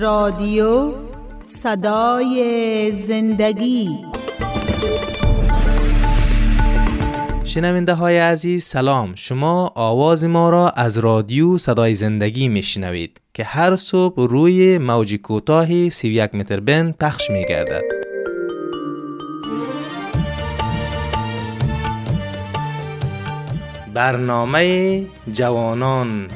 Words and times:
رادیو 0.00 0.92
صدای 1.44 2.92
زندگی. 2.92 3.88
شنونده 7.44 7.94
های 7.94 8.18
عزیز 8.18 8.64
سلام. 8.64 9.12
شما 9.14 9.72
آواز 9.74 10.24
ما 10.24 10.50
را 10.50 10.70
از 10.70 10.98
رادیو 10.98 11.58
صدای 11.58 11.94
زندگی 11.94 12.48
میشنوید 12.48 13.20
که 13.34 13.44
هر 13.44 13.76
صبح 13.76 14.28
روی 14.28 14.78
موج 14.78 15.14
کوتاه 15.14 15.88
31 15.88 16.34
متر 16.34 16.60
بند 16.60 16.96
پخش 16.96 17.30
می 17.30 17.44
گردد. 17.44 17.82
برنامه 23.94 25.06
جوانان. 25.32 26.28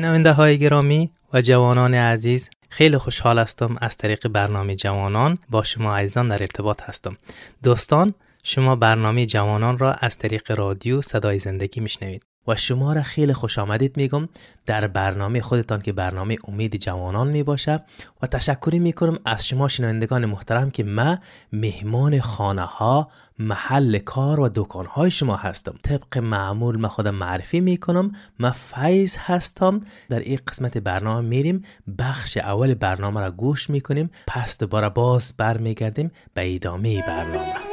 شنونده 0.00 0.32
های 0.32 0.58
گرامی 0.58 1.10
و 1.32 1.42
جوانان 1.42 1.94
عزیز 1.94 2.50
خیلی 2.70 2.98
خوشحال 2.98 3.38
هستم 3.38 3.76
از 3.80 3.96
طریق 3.96 4.28
برنامه 4.28 4.76
جوانان 4.76 5.38
با 5.50 5.62
شما 5.64 5.96
عزیزان 5.96 6.28
در 6.28 6.42
ارتباط 6.42 6.82
هستم. 6.82 7.16
دوستان 7.62 8.14
شما 8.42 8.76
برنامه 8.76 9.26
جوانان 9.26 9.78
را 9.78 9.92
از 9.92 10.18
طریق 10.18 10.52
رادیو 10.58 11.02
صدای 11.02 11.38
زندگی 11.38 11.80
میشنوید. 11.80 12.29
و 12.48 12.56
شما 12.56 12.92
را 12.92 13.02
خیلی 13.02 13.32
خوش 13.32 13.58
آمدید 13.58 13.96
میگم 13.96 14.28
در 14.66 14.86
برنامه 14.86 15.40
خودتان 15.40 15.80
که 15.80 15.92
برنامه 15.92 16.36
امید 16.48 16.76
جوانان 16.76 17.28
می 17.28 17.42
باشه 17.42 17.82
و 18.22 18.26
تشکری 18.26 18.78
می‌کنم 18.78 19.18
از 19.24 19.46
شما 19.48 19.68
شنوندگان 19.68 20.26
محترم 20.26 20.70
که 20.70 20.84
ما 20.84 21.18
مهمان 21.52 22.20
خانه 22.20 22.62
ها 22.62 23.10
محل 23.38 23.98
کار 23.98 24.40
و 24.40 24.50
دکان 24.54 24.86
های 24.86 25.10
شما 25.10 25.36
هستم. 25.36 25.74
طبق 25.82 26.18
معمول 26.18 26.76
ما 26.76 26.88
خودم 26.88 27.14
معرفی 27.14 27.60
می‌کنم 27.60 28.12
ما 28.38 28.50
فیض 28.50 29.16
هستم. 29.18 29.80
در 30.08 30.18
این 30.18 30.38
قسمت 30.48 30.78
برنامه 30.78 31.28
میریم 31.28 31.64
بخش 31.98 32.36
اول 32.36 32.74
برنامه 32.74 33.20
را 33.20 33.30
گوش 33.30 33.70
می‌کنیم 33.70 34.10
پس 34.26 34.58
دوباره 34.58 34.88
باز 34.88 35.32
برمیگردیم 35.36 36.10
به 36.34 36.54
ادامه 36.54 37.02
برنامه. 37.06 37.69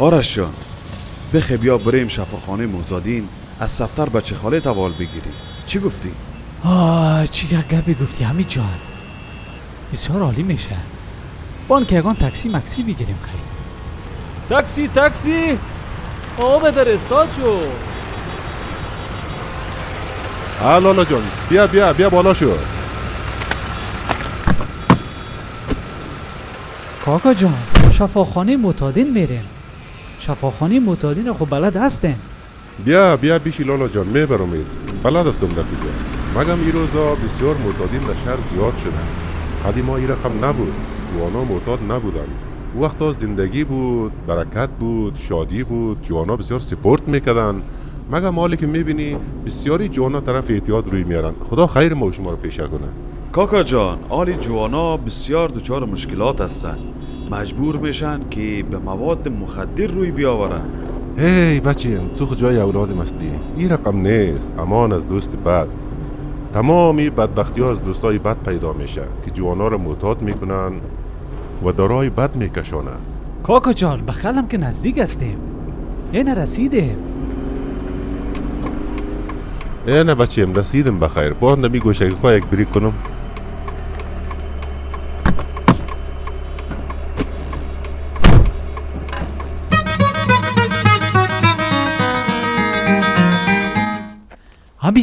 آرش 0.00 0.34
جان 0.36 0.52
بخه 1.34 1.56
بیا 1.56 1.78
بریم 1.78 2.08
شفاخانه 2.08 2.66
معتادین 2.66 3.28
از 3.60 3.70
سفتر 3.70 4.08
بچه 4.08 4.34
خاله 4.34 4.60
توال 4.60 4.92
بگیری 4.92 5.30
چی 5.66 5.78
گفتی؟ 5.78 6.10
آه 6.64 7.26
چی 7.26 7.48
گپی 7.70 7.94
گفتی 7.94 8.24
همین 8.24 8.46
جان. 8.48 8.78
بسیار 9.92 10.22
عالی 10.22 10.42
میشه. 10.42 10.76
بان 11.68 11.86
که 11.86 11.96
یگان 11.96 12.16
تاکسی 12.16 12.48
مکسی 12.48 12.82
بگیریم 12.82 13.18
خیلی. 13.22 13.42
تاکسی 14.48 14.88
تاکسی. 14.88 15.58
آب 16.38 16.70
در 16.70 16.94
استاد 16.94 17.28
شو. 17.36 17.58
لالا 20.80 21.04
جان. 21.04 21.22
بیا 21.48 21.66
بیا 21.66 21.92
بیا 21.92 22.10
بالا 22.10 22.34
شو. 22.34 22.52
کاکا 27.04 27.34
جان 27.34 27.58
شفاخانه 27.92 28.56
معتادین 28.56 29.12
میریم. 29.12 29.44
شفاخانه 30.20 30.80
معتادین 30.80 31.32
خب 31.32 31.50
بلد 31.50 31.76
هستن. 31.76 32.16
بیا 32.84 33.16
بیا 33.16 33.38
بیشی 33.38 33.64
لالا 33.64 33.88
جان 33.88 34.06
میبرمید 34.06 34.66
بلد 35.02 35.26
هستم 35.26 35.46
در 35.46 35.54
کجاست 35.54 36.10
مگم 36.36 36.60
این 36.60 36.72
روزا 36.72 37.14
بسیار 37.14 37.56
معتادین 37.56 38.00
در 38.00 38.14
شهر 38.24 38.38
زیاد 38.52 38.74
شدن. 38.84 39.06
قدیما 39.66 39.96
این 39.96 40.08
رقم 40.08 40.44
نبود. 40.44 40.72
جوانا 41.12 41.44
معتاد 41.44 41.78
نبودن. 41.92 42.28
وقتا 42.80 43.12
زندگی 43.12 43.64
بود 43.64 44.12
برکت 44.26 44.68
بود 44.68 45.16
شادی 45.16 45.64
بود. 45.64 46.02
جوانا 46.02 46.36
بسیار 46.36 46.60
سپورت 46.60 47.08
می‌کردن. 47.08 47.62
مگم 48.10 48.28
مالی 48.28 48.56
که 48.56 48.66
می‌بینی 48.66 49.16
بسیاری 49.46 49.88
جوانا 49.88 50.20
طرف 50.20 50.50
احتیاط 50.50 50.84
روی 50.88 51.04
میارن. 51.04 51.34
خدا 51.50 51.66
خیر 51.66 51.94
ما 51.94 52.12
شما 52.12 52.30
رو 52.30 52.36
پیشه 52.36 52.62
کنه. 52.62 52.88
کاکا 53.32 53.62
جان 53.62 53.98
آلی 54.08 54.34
جوانا 54.34 54.96
بسیار 54.96 55.48
دچار 55.48 55.84
مشکلات 55.84 56.40
هستن. 56.40 56.78
مجبور 57.30 57.76
میشن 57.76 58.20
که 58.30 58.64
به 58.70 58.78
مواد 58.78 59.28
مخدر 59.28 59.86
روی 59.86 60.10
بیاورن. 60.10 60.62
هی 61.16 61.60
بچه 61.60 62.00
تو 62.16 62.34
جای 62.34 62.60
اولاد 62.60 62.92
مستی 62.92 63.30
این 63.56 63.70
رقم 63.70 63.96
نیست 63.96 64.52
امان 64.58 64.92
از 64.92 65.08
دوست 65.08 65.30
بد. 65.36 65.66
تمامی 66.54 67.10
بدبختی 67.10 67.60
ها 67.60 67.70
از 67.70 67.84
دوستای 67.84 68.18
بد 68.18 68.36
پیدا 68.44 68.72
میشه 68.72 69.02
که 69.24 69.30
جوانا 69.30 69.68
رو 69.68 69.78
معتاد 69.78 70.22
می‌کنن 70.22 70.72
و 71.64 71.72
دارای 71.72 72.10
بد 72.10 72.36
میکشانن. 72.36 72.98
کاکا 73.42 73.72
جان 73.72 74.06
به 74.06 74.12
خلم 74.12 74.48
که 74.48 74.58
نزدیک 74.58 74.98
هستیم. 74.98 75.36
اینه 76.12 76.34
رسیده 76.34 76.96
اینه 79.86 80.14
بچه 80.14 80.46
رسیدم 80.46 80.98
بخیر 80.98 81.32
با 81.32 81.54
نمی 81.54 81.78
گوشه 81.78 82.08
که 82.08 82.28
یک 82.28 82.46
بریک 82.46 82.70
کنم. 82.70 82.92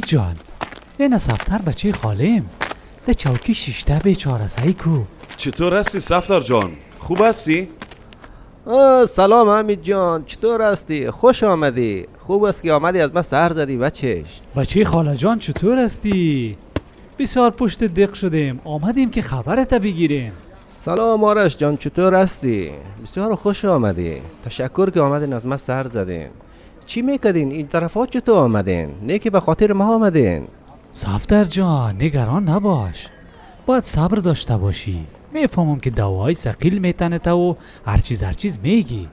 جان. 0.07 0.35
این 0.97 1.18
سفتر 1.18 1.57
بچه 1.57 1.91
خالیم 1.91 2.50
ده 3.06 3.13
چوکی 3.13 3.53
شیشته 3.53 4.00
بیچاره 4.03 4.47
سعی 4.47 4.73
کو. 4.73 5.03
چطور 5.38 5.73
هستی 5.73 6.00
سفتر 6.00 6.40
جان؟ 6.40 6.72
خوب 7.00 7.22
هستی؟ 7.22 7.69
سلام 9.07 9.50
حمید 9.50 9.81
جان. 9.84 10.25
چطور 10.25 10.62
هستی؟ 10.62 11.12
خوش 11.12 11.44
آمدی. 11.44 12.06
خوب 12.19 12.44
است 12.44 12.63
که 12.63 12.72
آمدی 12.72 13.00
از 13.00 13.16
من 13.16 13.22
سر 13.22 13.53
زدی 13.53 13.78
بچش. 13.78 14.25
بچه 14.56 14.85
خاله 14.85 15.16
جان 15.16 15.40
چطور 15.40 15.79
هستی؟ 15.79 16.57
بسیار 17.19 17.51
پشت 17.51 17.84
دق 17.84 18.13
شدیم. 18.13 18.62
آمدیم 18.63 19.09
که 19.12 19.22
خبرت 19.22 19.74
بگیریم. 19.74 20.31
سلام 20.68 21.24
آرش 21.24 21.57
جان 21.57 21.78
چطور 21.78 22.16
هستی؟ 22.16 22.72
بسیار 23.03 23.35
خوش 23.35 23.66
آمدی. 23.66 24.22
تشکر 24.45 24.89
که 24.89 25.01
آمدین 25.01 25.34
از 25.34 25.45
من 25.45 25.57
سر 25.57 25.88
زدین. 25.88 26.28
چی 26.88 27.02
میکدین 27.02 27.52
این 27.52 27.68
طرفات 27.68 28.09
چطور 28.09 28.38
آمدین؟ 28.38 28.90
نه 29.02 29.20
که 29.20 29.30
به 29.30 29.40
خاطر 29.40 29.74
ما 29.74 29.96
آمدین. 29.96 30.48
صفدر 30.92 31.44
جان 31.44 31.96
نگران 31.96 32.50
نباش. 32.50 33.08
باید 33.66 33.84
صبر 33.84 34.18
داشته 34.18 34.58
باشی. 34.58 35.08
می‌فهمم 35.34 35.80
که 35.80 35.90
دواهای 35.90 36.34
سقیل 36.34 36.78
میتنه 36.78 37.20
تا 37.20 37.38
و 37.38 37.58
هر 37.86 37.98
چیز 37.98 38.24
هر 38.24 38.34
چیز 38.34 38.59
میگی. 38.64 39.08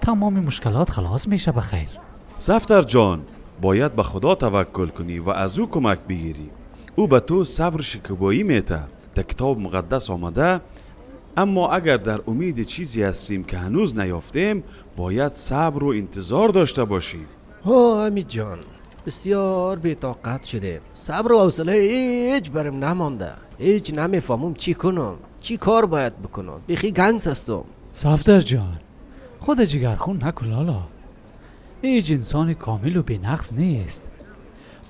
تمام 0.00 0.40
مشکلات 0.40 0.90
خلاص 0.90 1.28
میشه 1.28 1.52
بخیر. 1.52 1.88
سفتر 2.36 2.82
جان 2.82 3.22
باید 3.60 3.96
به 3.96 4.02
خدا 4.02 4.34
توکل 4.34 4.88
کنی 4.88 5.18
و 5.18 5.30
از 5.30 5.58
او 5.58 5.70
کمک 5.70 5.98
بگیری. 6.08 6.50
او 6.96 7.08
به 7.08 7.20
تو 7.20 7.44
صبر 7.44 7.80
شکوبایی 7.80 8.42
میته. 8.42 8.80
در 9.14 9.22
کتاب 9.22 9.58
مقدس 9.58 10.10
آمده 10.10 10.60
اما 11.36 11.68
اگر 11.68 11.96
در 11.96 12.20
امید 12.26 12.62
چیزی 12.62 13.02
هستیم 13.02 13.44
که 13.44 13.58
هنوز 13.58 13.98
نیافتیم 13.98 14.64
باید 14.96 15.34
صبر 15.34 15.84
و 15.84 15.88
انتظار 15.88 16.48
داشته 16.48 16.84
باشیم. 16.84 17.26
ها 17.64 18.06
امید 18.06 18.28
جان 18.28 18.58
بسیار 19.06 19.78
بیتاقت 19.78 20.44
شده. 20.44 20.80
صبر 20.94 21.32
و 21.32 21.38
حوصله 21.38 21.72
هیچ 21.72 22.50
برم 22.50 22.84
نمانده. 22.84 23.32
هیچ 23.58 23.94
نمی‌فهمم 23.94 24.54
چی 24.54 24.74
کنم. 24.74 25.14
چی 25.40 25.56
کار 25.56 25.86
باید 25.86 26.22
بکنم؟ 26.22 26.60
بیخی 26.66 26.92
گنگس 26.92 27.26
هستم. 27.26 27.64
صفدر 27.92 28.40
جان 28.40 28.80
خود 29.40 29.60
جگرخون 29.60 30.24
نکن 30.24 30.46
لالا. 30.46 30.80
هیچ 31.82 32.10
انسان 32.10 32.54
کامل 32.54 32.96
و 32.96 33.02
بینقص 33.02 33.52
نیست. 33.52 34.02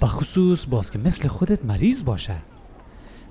بخصوص 0.00 0.66
باز 0.70 0.90
که 0.90 0.98
مثل 0.98 1.28
خودت 1.28 1.64
مریض 1.64 2.04
باشه. 2.04 2.36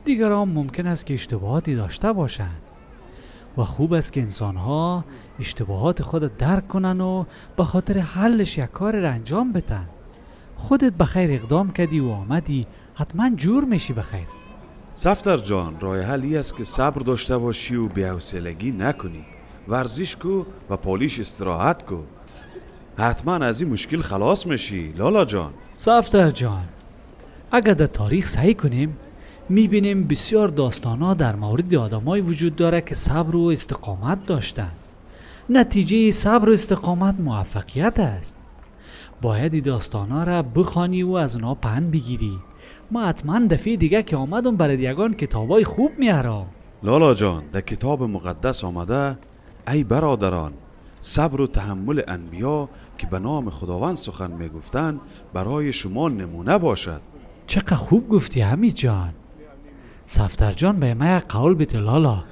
دیگران 0.05 0.49
ممکن 0.49 0.87
است 0.87 1.05
که 1.05 1.13
اشتباهاتی 1.13 1.75
داشته 1.75 2.13
باشند 2.13 2.61
و 3.57 3.63
خوب 3.63 3.93
است 3.93 4.13
که 4.13 4.21
انسان 4.21 4.55
ها 4.55 5.05
اشتباهات 5.39 6.01
خود 6.01 6.37
درک 6.37 6.67
کنن 6.67 7.01
و 7.01 7.25
به 7.57 7.63
خاطر 7.63 7.99
حلش 7.99 8.57
یک 8.57 8.71
کار 8.71 8.95
را 8.95 9.09
انجام 9.09 9.53
بتن 9.53 9.85
خودت 10.57 10.93
بخیر 10.93 11.31
اقدام 11.31 11.71
کردی 11.71 11.99
و 11.99 12.09
آمدی 12.09 12.65
حتما 12.95 13.29
جور 13.29 13.63
میشی 13.63 13.93
بخیر 13.93 14.27
سفتر 14.93 15.37
جان 15.37 15.79
راه 15.79 16.01
حلی 16.01 16.37
است 16.37 16.57
که 16.57 16.63
صبر 16.63 17.01
داشته 17.01 17.37
باشی 17.37 17.75
و 17.75 17.87
بی‌حوصلگی 17.87 18.71
نکنی. 18.71 19.25
ورزش 19.67 20.15
کو 20.15 20.43
و 20.69 20.77
پالیش 20.77 21.19
استراحت 21.19 21.85
کو. 21.85 21.97
حتما 22.97 23.35
از 23.35 23.61
این 23.61 23.71
مشکل 23.71 24.01
خلاص 24.01 24.47
میشی 24.47 24.93
لالا 24.97 25.25
جان. 25.25 25.53
سفتر 25.75 26.29
جان 26.29 26.63
اگر 27.51 27.73
در 27.73 27.85
تاریخ 27.85 28.27
سعی 28.27 28.53
کنیم 28.53 28.97
می‌بینیم 29.49 30.07
بسیار 30.07 30.47
داستانها 30.47 31.13
در 31.13 31.35
مورد 31.35 31.75
آدمایی 31.75 32.23
وجود 32.23 32.55
داره 32.55 32.81
که 32.81 32.95
صبر 32.95 33.35
و 33.35 33.45
استقامت 33.45 34.25
داشتن. 34.25 34.71
نتیجه 35.49 36.11
صبر 36.11 36.49
و 36.49 36.53
استقامت 36.53 37.15
موفقیت 37.19 37.99
است. 37.99 38.35
باید 39.21 39.53
این 39.53 39.63
داستانها 39.63 40.23
را 40.23 40.41
بخوانی 40.41 41.03
و 41.03 41.13
از 41.13 41.35
اونها 41.35 41.55
پند 41.55 41.91
بگیری. 41.91 42.39
ما 42.91 43.05
حتما 43.05 43.39
دفعه 43.39 43.75
دیگه 43.75 44.03
که 44.03 44.17
آمدم 44.17 44.55
برای 44.55 44.77
یگان 44.77 45.13
کتابای 45.13 45.63
خوب 45.63 45.91
میارم. 45.97 46.45
لالا 46.83 47.13
جان 47.13 47.43
در 47.53 47.61
کتاب 47.61 48.03
مقدس 48.03 48.63
آمده 48.63 49.17
ای 49.67 49.83
برادران 49.83 50.53
صبر 51.01 51.41
و 51.41 51.47
تحمل 51.47 52.01
انبیا 52.07 52.69
که 52.97 53.07
به 53.07 53.19
نام 53.19 53.49
خداوند 53.49 53.97
سخن 53.97 54.31
می‌گفتند 54.31 54.99
برای 55.33 55.73
شما 55.73 56.09
نمونه 56.09 56.57
باشد. 56.57 57.01
چقدر 57.47 57.75
خوب 57.75 58.09
گفتی 58.09 58.41
حمید 58.41 58.75
جان. 58.75 59.13
صفتر 60.05 60.51
جان 60.51 60.79
به 60.79 60.93
ما 60.93 61.17
یک 61.17 61.23
قول 61.23 61.53
بده 61.53 61.79
لالا. 61.79 62.23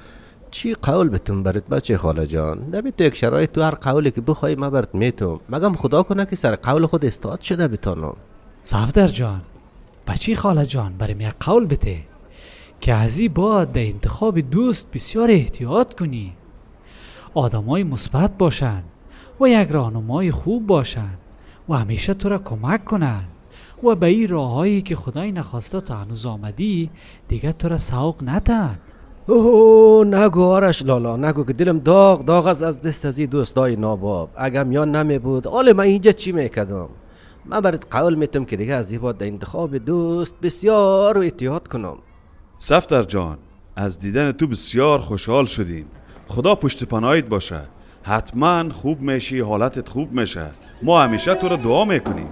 چی 0.50 0.74
قول 0.74 1.08
بتون 1.08 1.42
برات 1.42 1.66
بچه 1.68 1.96
خاله 1.96 2.26
جان؟ 2.26 2.58
نبی 2.72 2.92
تو 2.92 3.04
یک 3.04 3.14
شرایط 3.14 3.52
تو 3.52 3.62
هر 3.62 3.74
قولی 3.74 4.10
که 4.10 4.20
بخوای 4.20 4.54
ما 4.54 4.70
برات 4.70 4.94
میتم 4.94 5.40
مگم 5.48 5.74
خدا 5.74 6.02
کنه 6.02 6.26
که 6.26 6.36
سر 6.36 6.56
قول 6.56 6.86
خود 6.86 7.04
استاد 7.04 7.40
شده 7.40 7.68
بتانم 7.68 8.16
صفدر 8.60 9.08
جان 9.08 9.42
بچی 10.06 10.36
خاله 10.36 10.66
جان 10.66 10.94
برای 10.98 11.14
یک 11.14 11.34
قول 11.40 11.66
بده. 11.66 12.00
که 12.80 12.94
از 12.94 13.18
این 13.18 13.32
بعد 13.32 13.72
در 13.72 13.80
انتخاب 13.80 14.40
دوست 14.40 14.90
بسیار 14.92 15.30
احتیاط 15.30 15.94
کنی. 15.94 16.32
آدمای 17.34 17.84
مثبت 17.84 18.38
باشن 18.38 18.82
و 19.40 19.48
یک 19.48 19.68
راهنمای 19.68 20.30
خوب 20.30 20.66
باشن 20.66 21.14
و 21.68 21.74
همیشه 21.74 22.14
تو 22.14 22.28
را 22.28 22.38
کمک 22.38 22.84
کنن. 22.84 23.24
و 23.84 23.94
به 23.94 24.06
این 24.06 24.28
راههایی 24.28 24.82
که 24.82 24.96
خدای 24.96 25.32
نخواسته 25.32 25.80
تا 25.80 25.94
هنوز 25.94 26.26
آمدی 26.26 26.90
دیگه 27.28 27.52
تو 27.52 27.68
را 27.68 27.78
سوق 27.78 28.22
نتن. 28.22 28.78
اوه 29.26 30.06
نگو 30.06 30.42
آرش 30.42 30.82
لالا 30.82 31.16
نگو 31.16 31.44
که 31.44 31.52
دلم 31.52 31.78
داغ 31.78 32.24
داغ 32.24 32.46
از 32.46 32.62
از 32.62 32.80
دست 32.80 33.04
از 33.04 33.20
دوستای 33.20 33.76
ناباب. 33.76 34.30
اگه 34.36 34.62
میان 34.62 34.96
نمی 34.96 35.18
بود 35.18 35.46
حال 35.46 35.72
من 35.72 35.84
اینجا 35.84 36.12
چی 36.12 36.32
می‌کردم 36.32 36.88
من 37.46 37.60
برات 37.60 37.96
قول 37.96 38.14
میتم 38.14 38.44
که 38.44 38.56
دیگه 38.56 38.74
از 38.74 38.92
این 38.92 39.00
بعد 39.00 39.18
در 39.18 39.26
انتخاب 39.26 39.78
دوست 39.78 40.34
بسیار 40.42 41.18
احتیاط 41.18 41.68
کنم. 41.68 41.96
سفتر 42.58 43.02
جان 43.02 43.38
از 43.76 43.98
دیدن 43.98 44.32
تو 44.32 44.46
بسیار 44.46 44.98
خوشحال 44.98 45.44
شدیم. 45.44 45.86
خدا 46.28 46.54
پشت 46.54 46.84
پناهیت 46.84 47.26
باشه. 47.26 47.60
حتما 48.02 48.68
خوب 48.68 49.00
میشی 49.00 49.40
حالتت 49.40 49.88
خوب 49.88 50.12
میشه. 50.12 50.46
ما 50.82 51.02
همیشه 51.02 51.34
تو 51.34 51.48
رو 51.48 51.56
دعا 51.56 51.84
می‌کنیم. 51.84 52.28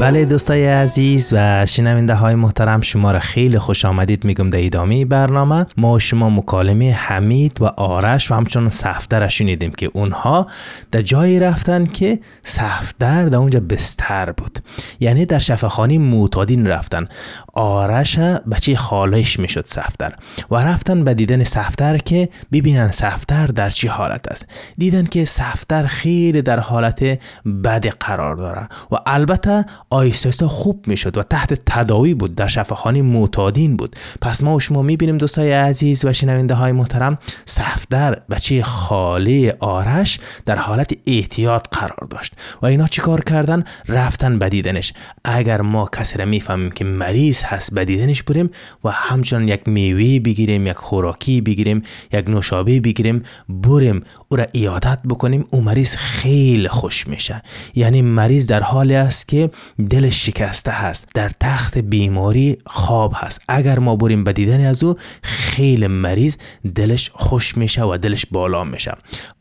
بله 0.00 0.24
دوستای 0.24 0.64
عزیز 0.64 1.32
و 1.36 1.66
شنونده 1.66 2.14
های 2.14 2.34
محترم 2.34 2.80
شما 2.80 3.12
را 3.12 3.18
خیلی 3.18 3.58
خوش 3.58 3.84
آمدید 3.84 4.24
میگم 4.24 4.50
در 4.50 4.64
ادامه 4.64 5.04
برنامه. 5.04 5.66
ما 5.76 5.98
شما 5.98 6.30
مکالمه 6.30 6.92
حمید 6.92 7.60
و 7.60 7.64
آرش 7.64 8.30
و 8.30 8.34
همچنان 8.34 8.70
صفدر 8.70 9.20
را 9.20 9.28
شنیدیم 9.28 9.70
که 9.70 9.90
اونها 9.92 10.46
در 10.92 11.00
جایی 11.00 11.40
رفتن 11.40 11.86
که 11.86 12.20
صفدر 12.42 13.24
در 13.24 13.38
اونجا 13.38 13.60
بستر 13.60 14.32
بود. 14.32 14.58
یعنی 15.00 15.26
در 15.26 15.38
شفاخانه 15.38 15.98
معتادین 15.98 16.66
رفتن. 16.66 17.06
آرش 17.54 18.18
بچه 18.18 18.76
خالش 18.76 19.38
می‌شد 19.38 19.66
صفدر 19.66 20.12
و 20.50 20.56
رفتن 20.56 21.04
به 21.04 21.14
دیدن 21.14 21.44
صفدر 21.44 21.98
که 21.98 22.28
ببینن 22.52 22.90
صفدر 22.90 23.46
در 23.46 23.70
چی 23.70 23.88
حالت 23.88 24.28
است. 24.28 24.46
دیدن 24.78 25.04
که 25.04 25.24
صفدر 25.24 25.86
خیلی 25.86 26.42
در 26.42 26.60
حالت 26.60 27.18
بد 27.64 27.86
قرار 27.86 28.36
داره 28.36 28.68
و 28.92 28.96
البته 29.06 29.64
آیسته 29.94 30.48
خوب 30.48 30.84
می‌شد 30.86 31.18
و 31.18 31.22
تحت 31.22 31.60
تداوی 31.66 32.14
بود. 32.14 32.34
در 32.34 32.48
شفاخانه 32.48 33.02
معتادین 33.02 33.76
بود. 33.76 33.96
پس 34.20 34.42
ما 34.42 34.54
و 34.54 34.60
شما 34.60 34.82
می‌بینیم 34.82 35.18
دوستای 35.18 35.52
عزیز 35.52 36.04
و 36.04 36.12
شنونده 36.12 36.54
های 36.54 36.72
محترم 36.72 37.18
صفدر 37.44 38.22
بچه 38.30 38.62
خاله 38.62 39.56
آرش 39.60 40.18
در 40.46 40.58
حالت 40.58 40.92
احتیاط 41.06 41.64
قرار 41.70 42.08
داشت. 42.10 42.32
و 42.62 42.66
اینا 42.66 42.86
چیکار 42.86 43.24
کردن؟ 43.24 43.64
رفتن 43.88 44.38
بدیدنش. 44.38 44.92
اگر 45.24 45.60
ما 45.60 45.88
کسی 45.92 46.18
را 46.18 46.24
می‌فهمیم 46.24 46.70
که 46.70 46.84
مریض 46.84 47.42
هست 47.42 47.74
بدیدنش 47.74 48.22
بریم 48.22 48.50
و 48.84 48.90
همچنان 48.90 49.48
یک 49.48 49.68
میوه 49.68 50.20
بگیریم 50.20 50.66
یک 50.66 50.76
خوراکی 50.76 51.40
بگیریم 51.40 51.82
یک 52.12 52.28
نوشابه 52.28 52.80
بگیریم 52.80 53.22
بریم 53.48 54.02
او 54.28 54.36
را 54.36 54.46
ایادت 54.52 54.98
بکنیم 55.08 55.44
او 55.50 55.60
مریض 55.60 55.96
خیلی 55.96 56.68
خوش 56.68 57.06
میشه. 57.06 57.42
یعنی 57.74 58.02
مریض 58.02 58.46
در 58.46 58.62
حالی 58.62 58.94
است 58.94 59.28
که 59.28 59.50
دلش 59.90 60.26
شکسته 60.26 60.70
هست. 60.70 61.08
در 61.14 61.30
تخت 61.40 61.78
بیماری 61.78 62.58
خواب 62.66 63.12
هست. 63.16 63.40
اگر 63.48 63.78
ما 63.78 63.96
بریم 63.96 64.24
به 64.24 64.32
دیدن 64.32 64.66
از 64.66 64.84
او 64.84 64.96
خیلی 65.22 65.86
مریض 65.86 66.36
دلش 66.74 67.10
خوش 67.14 67.56
میشه 67.56 67.82
و 67.82 67.96
دلش 67.96 68.26
بالا 68.30 68.64
میشه. 68.64 68.92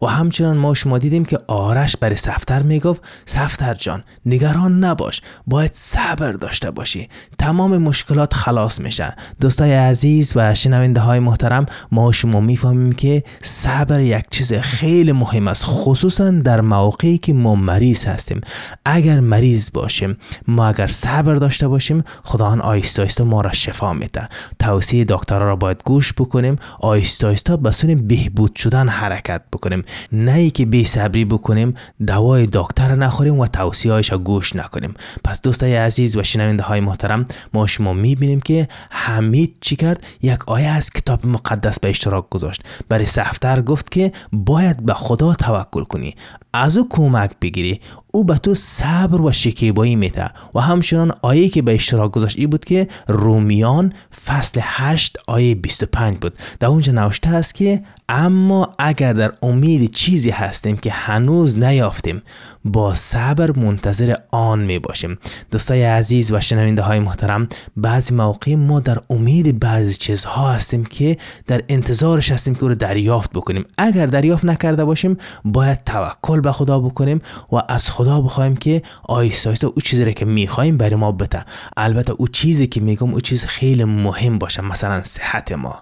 و 0.02 0.06
همچنان 0.06 0.58
ما 0.58 0.74
شما 0.74 0.98
دیدیم 0.98 1.26
که 1.26 1.38
آرش 1.48 1.98
برای 1.98 2.16
سفتر 2.16 2.64
می‌گفت 2.64 3.02
سفتر 3.26 3.74
جان 3.74 4.04
نگران 4.26 4.84
نباش. 4.84 5.22
باید 5.48 5.72
صبر 5.74 6.32
داشته 6.32 6.72
باشی. 6.72 7.10
تمام 7.40 7.78
مشکلات 7.78 8.34
خلاص 8.34 8.82
میشه. 8.82 9.16
دوستای 9.42 9.74
عزیز 9.74 10.34
و 10.36 10.56
شنونده 10.56 11.02
های 11.02 11.20
محترم 11.20 11.66
ما 11.92 12.12
شما 12.12 12.40
می‌فهمیم 12.40 12.94
که 12.94 13.24
صبر 13.42 14.00
یک 14.00 14.26
چیز 14.32 14.54
خیلی 14.54 15.12
مهم 15.12 15.48
است 15.48 15.64
خصوصا 15.68 16.32
در 16.32 16.62
موقعی 16.62 17.18
که 17.18 17.34
ما 17.34 17.56
مریض 17.56 18.06
هستیم. 18.06 18.42
اگر 18.86 19.20
مریض 19.20 19.70
باشیم 19.74 20.18
ما 20.48 20.68
اگر 20.68 20.88
صبر 20.88 21.34
داشته 21.34 21.68
باشیم 21.68 22.04
خدا 22.24 22.60
آیسته 22.62 23.02
آیسته 23.02 23.24
ما 23.24 23.42
را 23.42 23.52
شفا 23.52 23.94
میده. 23.94 24.30
توصیه 24.60 25.06
دکترها 25.10 25.46
را 25.46 25.56
باید 25.56 25.82
گوش 25.86 26.14
بکنیم 26.14 26.56
آیسته 26.80 27.28
آیسته 27.28 27.58
به 27.58 27.72
سوی 27.72 27.96
بهبود 27.96 28.56
شدن 28.56 28.88
حرکت 28.88 29.42
بکنیم. 29.54 29.84
نه 30.12 30.32
ای 30.32 30.52
که 30.52 30.66
بی 30.66 30.86
صبری 30.86 31.26
بکنیم 31.26 31.74
دوای 32.08 32.48
دکتر 32.54 32.96
نخوریم 32.96 33.40
و 33.40 33.48
توصیه 33.48 34.02
را 34.02 34.18
گوش 34.18 34.56
نکنیم. 34.56 34.94
پس 35.24 35.42
دوستای 35.42 35.76
عزیز 35.76 36.18
و 36.18 36.24
شنونده 36.24 36.64
های 36.64 36.80
محترم 36.80 37.26
ما 37.54 37.68
شما 37.68 37.94
می‌بینیم 37.94 38.42
که 38.42 38.68
حمید 38.90 39.58
چی 39.62 39.76
کرد 39.76 40.04
یک 40.22 40.50
آیه 40.50 40.68
از 40.68 40.90
کتاب 40.90 41.26
مقدس 41.26 41.80
به 41.80 41.90
اشتراک 41.90 42.30
گذاشت. 42.30 42.64
برای 42.90 43.06
سفتر 43.06 43.62
گفت 43.62 43.92
که 43.92 44.12
باید 44.32 44.86
به 44.86 44.94
خدا 44.94 45.34
توکل 45.34 45.84
کنی. 45.84 46.16
از 46.54 46.78
او 46.78 46.88
کمک 46.90 47.32
بگیری 47.42 47.82
او 48.16 48.24
به 48.24 48.38
تو 48.38 48.56
صبر 48.56 49.22
و 49.22 49.32
شکیبایی 49.32 49.96
میده. 49.96 50.30
و 50.56 50.60
همچنان 50.60 51.12
آیه 51.22 51.50
که 51.50 51.62
به 51.62 51.74
اشتراک 51.74 52.12
گذاشت 52.12 52.40
ای 52.40 52.48
بود 52.48 52.66
که 52.66 52.88
رومیان 53.08 53.94
فصل 54.26 54.60
8 54.64 55.18
آیه 55.28 55.56
25 55.56 56.18
بود. 56.18 56.34
در 56.60 56.68
اونجا 56.68 56.92
نوشته 56.92 57.30
است 57.30 57.56
که 57.56 57.84
اما 58.10 58.70
اگر 58.80 59.14
در 59.14 59.34
امید 59.42 59.92
چیزی 59.92 60.30
هستیم 60.30 60.78
که 60.78 60.92
هنوز 60.92 61.58
نیافتیم 61.58 62.22
با 62.66 62.96
صبر 62.96 63.52
منتظر 63.60 64.16
آن 64.32 64.60
می 64.64 64.80
باشیم. 64.80 65.18
دوستای 65.52 65.84
عزیز 65.84 66.32
و 66.32 66.40
شنونده 66.40 66.82
های 66.82 67.00
محترم 67.00 67.48
بعضی 67.78 68.14
موقع 68.14 68.56
ما 68.56 68.80
در 68.80 68.98
امید 69.10 69.60
بعضی 69.60 69.94
چیزها 69.94 70.52
هستیم 70.52 70.86
که 70.86 71.18
در 71.48 71.62
انتظارش 71.70 72.32
هستیم 72.32 72.56
که 72.56 72.64
او 72.64 72.70
رو 72.70 72.76
دریافت 72.76 73.32
بکنیم. 73.32 73.66
اگر 73.78 74.06
دریافت 74.06 74.46
نکرده 74.46 74.86
باشیم 74.86 75.18
باید 75.46 75.84
توکل 75.84 76.42
به 76.44 76.52
خدا 76.52 76.80
بکنیم 76.80 77.22
و 77.52 77.62
از 77.70 77.92
خدا 77.92 78.22
بخوایم 78.22 78.56
که 78.56 78.82
آیسته 79.04 79.50
آیسته 79.50 79.68
او 79.68 79.82
چیزی 79.82 80.06
را 80.06 80.12
که 80.12 80.26
می‌خوایم 80.26 80.78
برای 80.78 80.96
ما 80.96 81.12
بده. 81.12 81.46
البته 81.78 82.14
او 82.18 82.28
چیزی 82.28 82.68
که 82.68 82.82
میگم 82.82 83.14
او 83.14 83.22
چیز 83.22 83.46
خیلی 83.46 83.84
مهم 83.84 84.38
باشه 84.40 84.62
مثلا 84.62 85.04
صحت 85.04 85.52
ما 85.52 85.76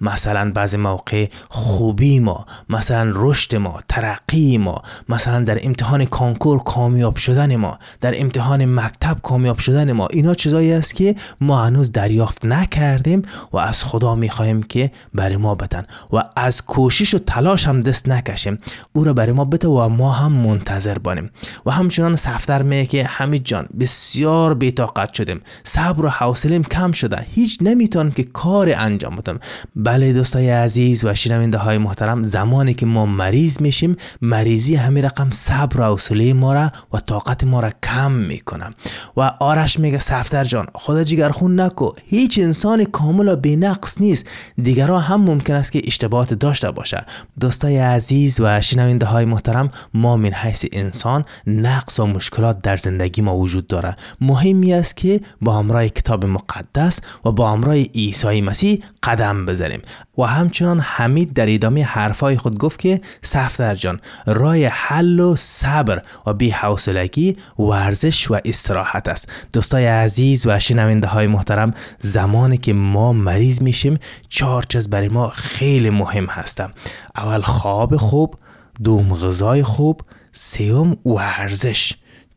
مثلا 0.00 0.52
بعضی 0.52 0.76
موقع 0.76 1.28
خوبی 1.48 2.20
ما 2.20 2.46
مثلا 2.68 3.12
رشد 3.14 3.56
ما 3.56 3.78
ترقی 3.88 4.58
ما 4.58 4.82
مثلا 5.08 5.44
در 5.44 5.58
امتحان 5.62 6.04
کانکور 6.04 6.62
کامیاب 6.62 7.16
شدن 7.16 7.56
ما 7.56 7.78
در 8.00 8.20
امتحان 8.20 8.64
مکتب 8.64 9.16
کامیاب 9.22 9.58
شدن 9.58 9.92
ما. 9.92 10.08
اینا 10.10 10.34
چیزایی 10.34 10.72
است 10.72 10.94
که 10.94 11.16
ما 11.40 11.64
هنوز 11.64 11.92
دریافت 11.92 12.44
نکردیم 12.44 13.22
و 13.52 13.56
از 13.58 13.84
خدا 13.84 14.14
می‌خواهیم 14.14 14.62
که 14.62 14.90
برای 15.14 15.36
ما 15.36 15.54
بتن 15.54 15.84
و 16.12 16.22
از 16.36 16.62
کوشش 16.62 17.14
و 17.14 17.18
تلاش 17.18 17.66
هم 17.66 17.80
دست 17.80 18.08
نکشیم. 18.08 18.58
او 18.92 19.04
را 19.04 19.12
برای 19.12 19.32
ما 19.32 19.44
بده 19.44 19.68
و 19.68 19.88
ما 19.88 20.05
هم 20.10 20.32
منتظر 20.32 20.98
بانیم. 20.98 21.30
و 21.66 21.70
همچنان 21.70 22.16
سفتر 22.16 22.62
میگه 22.62 22.86
که 22.86 23.04
حمید 23.04 23.44
جان 23.44 23.66
بسیار 23.80 24.54
بیتاقت 24.54 25.14
شدیم. 25.14 25.40
صبر 25.64 26.04
و 26.04 26.08
حوصلیم 26.08 26.64
کم 26.64 26.92
شده. 26.92 27.26
هیچ 27.34 27.58
نمی‌تونم 27.60 28.10
که 28.10 28.22
کار 28.22 28.72
انجام 28.76 29.16
بدم. 29.16 29.38
بله 29.76 30.12
دوستای 30.12 30.50
عزیز 30.50 31.04
و 31.04 31.14
شنونده 31.14 31.58
های 31.58 31.78
محترم 31.78 32.22
زمانی 32.22 32.74
که 32.74 32.86
ما 32.86 33.06
مریض 33.06 33.60
میشیم 33.60 33.96
مریضی 34.22 34.74
همین 34.74 35.04
رقم 35.04 35.30
صبر 35.30 35.80
و 35.80 35.84
حوصله 35.84 36.32
ما 36.32 36.54
را 36.54 36.72
و 36.92 37.00
طاقت 37.00 37.44
ما 37.44 37.60
را 37.60 37.70
کم 37.82 38.12
می‌کنم 38.12 38.74
و 39.16 39.20
آرش 39.40 39.78
میگه 39.80 39.98
سفتر 39.98 40.44
جان 40.44 40.66
خدا 40.74 41.04
جگرخون 41.04 41.60
نکو. 41.60 41.90
هیچ 42.06 42.38
انسان 42.38 42.84
کامل 42.84 43.28
و 43.28 43.36
بینقص 43.36 44.00
نیست. 44.00 44.26
دیگران 44.62 45.02
هم 45.02 45.20
ممکن 45.20 45.54
است 45.54 45.72
که 45.72 45.80
اشتباهات 45.84 46.34
داشته 46.34 46.70
باشه. 46.70 47.06
دوستای 47.40 47.78
عزیز 47.78 48.40
و 48.40 48.60
شنونده 48.60 49.06
های 49.06 49.24
محترم 49.24 49.70
ما 49.96 50.16
من 50.16 50.32
حیث 50.32 50.64
انسان 50.72 51.24
نقص 51.46 52.00
و 52.00 52.06
مشکلات 52.06 52.62
در 52.62 52.76
زندگی 52.76 53.22
ما 53.22 53.36
وجود 53.36 53.66
داره. 53.66 53.96
مهمی 54.20 54.72
است 54.74 54.96
که 54.96 55.20
با 55.40 55.58
همراه 55.58 55.88
کتاب 55.88 56.24
مقدس 56.24 57.00
و 57.24 57.32
با 57.32 57.52
همراه 57.52 57.74
عیسی 57.74 58.40
مسیح 58.40 58.82
قدم 59.02 59.46
بزنیم. 59.46 59.80
و 60.18 60.22
همچنان 60.22 60.80
حمید 60.80 61.32
در 61.32 61.54
ادامه 61.54 61.84
حرفای 61.84 62.36
خود 62.36 62.58
گفت 62.58 62.78
که 62.78 63.00
سفتر 63.22 63.74
جان 63.74 64.00
رای 64.26 64.64
حل 64.64 65.20
و 65.20 65.36
صبر 65.36 66.02
و 66.26 66.32
بی 66.32 66.50
حوصلگی 66.50 67.36
ورزش 67.58 68.30
و 68.30 68.38
استراحت 68.44 69.08
است. 69.08 69.32
دوستای 69.52 69.86
عزیز 69.86 70.46
و 70.46 70.58
شنونده 70.58 71.06
های 71.06 71.26
محترم 71.26 71.74
زمانی 71.98 72.56
که 72.56 72.72
ما 72.72 73.12
مریض 73.12 73.62
میشیم 73.62 73.98
چهار 74.28 74.62
چیز 74.62 74.90
برای 74.90 75.08
ما 75.08 75.28
خیلی 75.28 75.90
مهم 75.90 76.26
هستم. 76.26 76.72
اول 77.16 77.40
خواب 77.40 77.96
خوب 77.96 78.34
دوم 78.84 79.14
غذای 79.14 79.62
خوب 79.62 80.00
سوم 80.32 80.96
ورزش 81.04 81.94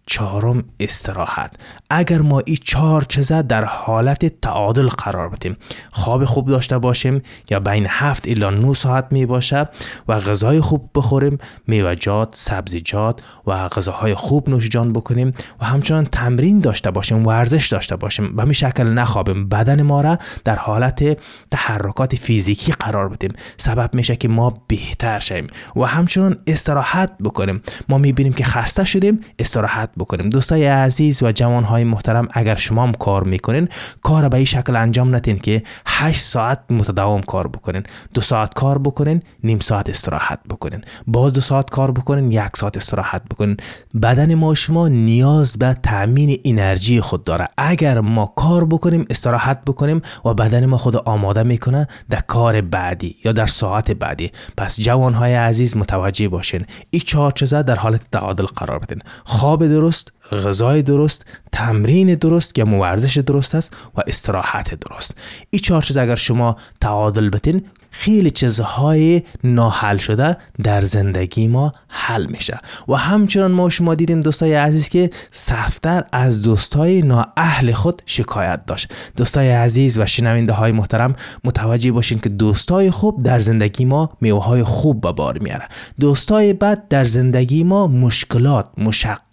چهارم 0.10 0.64
استراحت. 0.80 1.52
اگر 1.90 2.22
ما 2.22 2.40
این 2.40 2.58
چهار 2.64 3.04
چیزه 3.04 3.42
در 3.42 3.64
حالت 3.64 4.42
تعادل 4.42 4.88
قرار 4.88 5.30
بدیم 5.30 5.56
خواب 5.92 6.26
خوب 6.26 6.48
داشته 6.48 6.78
باشیم 6.78 7.22
یا 7.50 7.60
بین 7.60 7.86
هفت 7.90 8.28
الا 8.28 8.50
9 8.50 8.74
ساعت 8.74 9.08
می 9.12 9.26
باشه 9.26 9.70
و 10.08 10.20
غذای 10.20 10.62
خوب 10.62 10.90
بخوریم 10.96 11.38
میوجات 11.68 12.30
سبزیجات 12.36 13.22
و 13.48 13.68
غذاهای 13.68 14.16
خوب 14.16 14.50
نوش 14.50 14.70
جان 14.70 14.94
بکنیم 14.94 15.34
و 15.62 15.66
همچنان 15.66 16.06
تمرین 16.06 16.60
داشته 16.60 16.92
باشیم 16.92 17.28
ورزش 17.28 17.68
داشته 17.68 17.96
باشیم 17.96 18.36
به 18.36 18.46
می 18.46 18.54
شکل 18.54 18.84
نخوابیم 18.84 19.50
بدن 19.50 19.82
ما 19.82 20.02
را 20.02 20.18
در 20.46 20.56
حالت 20.56 21.18
تحرکات 21.52 22.16
فیزیکی 22.16 22.72
قرار 22.72 23.10
بدیم. 23.10 23.34
سبب 23.58 23.90
میشه 23.94 24.16
که 24.16 24.28
ما 24.28 24.64
بهتر 24.68 25.20
شیم 25.20 25.48
و 25.76 25.84
همچنان 25.86 26.38
استراحت 26.48 27.18
بکنیم. 27.24 27.62
ما 27.90 27.98
می‌بینیم 27.98 28.34
که 28.34 28.44
خسته 28.44 28.84
شدیم 28.86 29.20
استراحت 29.40 29.90
بکنیم. 30.00 30.30
دوستای 30.30 30.66
عزیز 30.66 31.24
و 31.24 31.32
جوانهای 31.32 31.84
محترم 31.84 32.28
اگر 32.32 32.56
شما 32.56 32.84
هم 32.84 32.92
کار 32.92 33.24
می‌کنین 33.24 33.70
کار 34.02 34.30
به 34.30 34.38
این 34.38 34.46
شکل 34.46 34.76
انجام 34.76 35.16
ندین 35.16 35.40
که 35.40 35.64
8 35.86 36.22
ساعت 36.22 36.60
متداوم 36.70 37.22
کار 37.22 37.48
بکنین. 37.48 37.84
دو 38.14 38.22
ساعت 38.22 38.54
کار 38.54 38.78
بکنین 38.78 39.24
نیم 39.44 39.60
ساعت 39.60 39.90
استراحت 39.90 40.40
بکنین. 40.50 40.82
باز 41.08 41.34
دو 41.34 41.42
ساعت 41.42 41.70
کار 41.70 41.92
بکنین 41.92 42.32
یک 42.32 42.58
ساعت 42.58 42.78
استراحت 42.78 43.22
بکنین. 43.32 43.58
بدن 44.02 44.36
ما 44.36 44.56
شما 44.56 44.88
نیاز 44.88 45.58
به 45.58 45.76
تامین 45.84 46.40
انرژی 46.46 47.02
خود 47.02 47.24
داره. 47.24 47.48
اگر 47.58 48.00
ما 48.00 48.34
کار 48.36 48.66
بکنیم 48.66 49.06
استراحت 49.10 49.66
بکنیم 49.66 50.02
و 50.26 50.34
بدن 50.34 50.66
ما 50.66 50.78
خود 50.78 50.96
آماده 50.96 51.44
می‌کنه 51.44 51.88
در 52.10 52.22
کار 52.28 52.62
بعدی 52.62 53.16
یا 53.26 53.32
در 53.32 53.48
ساعت 53.48 53.92
بعدی. 53.92 54.32
پس 54.58 54.80
جوانهای 54.80 55.36
عزیز 55.36 55.78
متوجه 55.78 56.28
باشین 56.28 56.66
این 56.90 57.02
چهار 57.06 57.32
در 57.50 57.76
حالت 57.76 58.02
تعادل 58.12 58.46
قرار 58.46 58.80
بدین. 58.80 59.02
خواب 59.24 59.68
درست 59.80 60.12
غذای 60.32 60.82
درست 60.82 61.26
تمرین 61.52 62.16
درست 62.16 62.56
که 62.56 62.64
ورزش 62.64 63.18
درست 63.18 63.56
است 63.56 63.74
و 63.98 64.02
استراحت 64.08 64.76
درست. 64.76 65.16
این 65.50 65.62
چهار 65.62 65.82
چیز 65.82 65.98
اگر 65.98 66.16
شما 66.16 66.56
تعادل 66.82 67.30
بتین 67.30 67.62
خیلی 67.92 68.32
چیزهای 68.32 69.22
ناحل 69.44 69.98
شده 69.98 70.38
در 70.64 70.82
زندگی 70.82 71.48
ما 71.48 71.74
حل 71.88 72.26
میشه. 72.26 72.60
و 72.88 72.96
همچنان 72.96 73.52
ما 73.52 73.70
شما 73.70 73.96
دیدیم 73.96 74.22
دوستای 74.22 74.54
عزیز 74.54 74.90
که 74.90 75.10
سفتر 75.32 76.04
از 76.12 76.42
دوستای 76.42 77.02
نااهل 77.02 77.72
خود 77.72 78.02
شکایت 78.06 78.66
داشت. 78.66 78.94
دوستای 79.18 79.52
عزیز 79.52 79.98
و 79.98 80.06
شنونده 80.06 80.54
های 80.54 80.72
محترم 80.72 81.16
متوجه 81.44 81.92
باشین 81.92 82.20
که 82.20 82.30
دوستای 82.30 82.92
خوب 82.92 83.24
در 83.24 83.40
زندگی 83.40 83.86
ما 83.86 84.10
میوه 84.22 84.44
های 84.44 84.64
خوب 84.64 85.02
به 85.02 85.12
بار 85.12 85.38
میاره. 85.38 85.68
دوستای 86.00 86.54
بد 86.54 86.88
در 86.88 87.06
زندگی 87.06 87.64
ما 87.64 87.88
مشکلات 87.88 88.68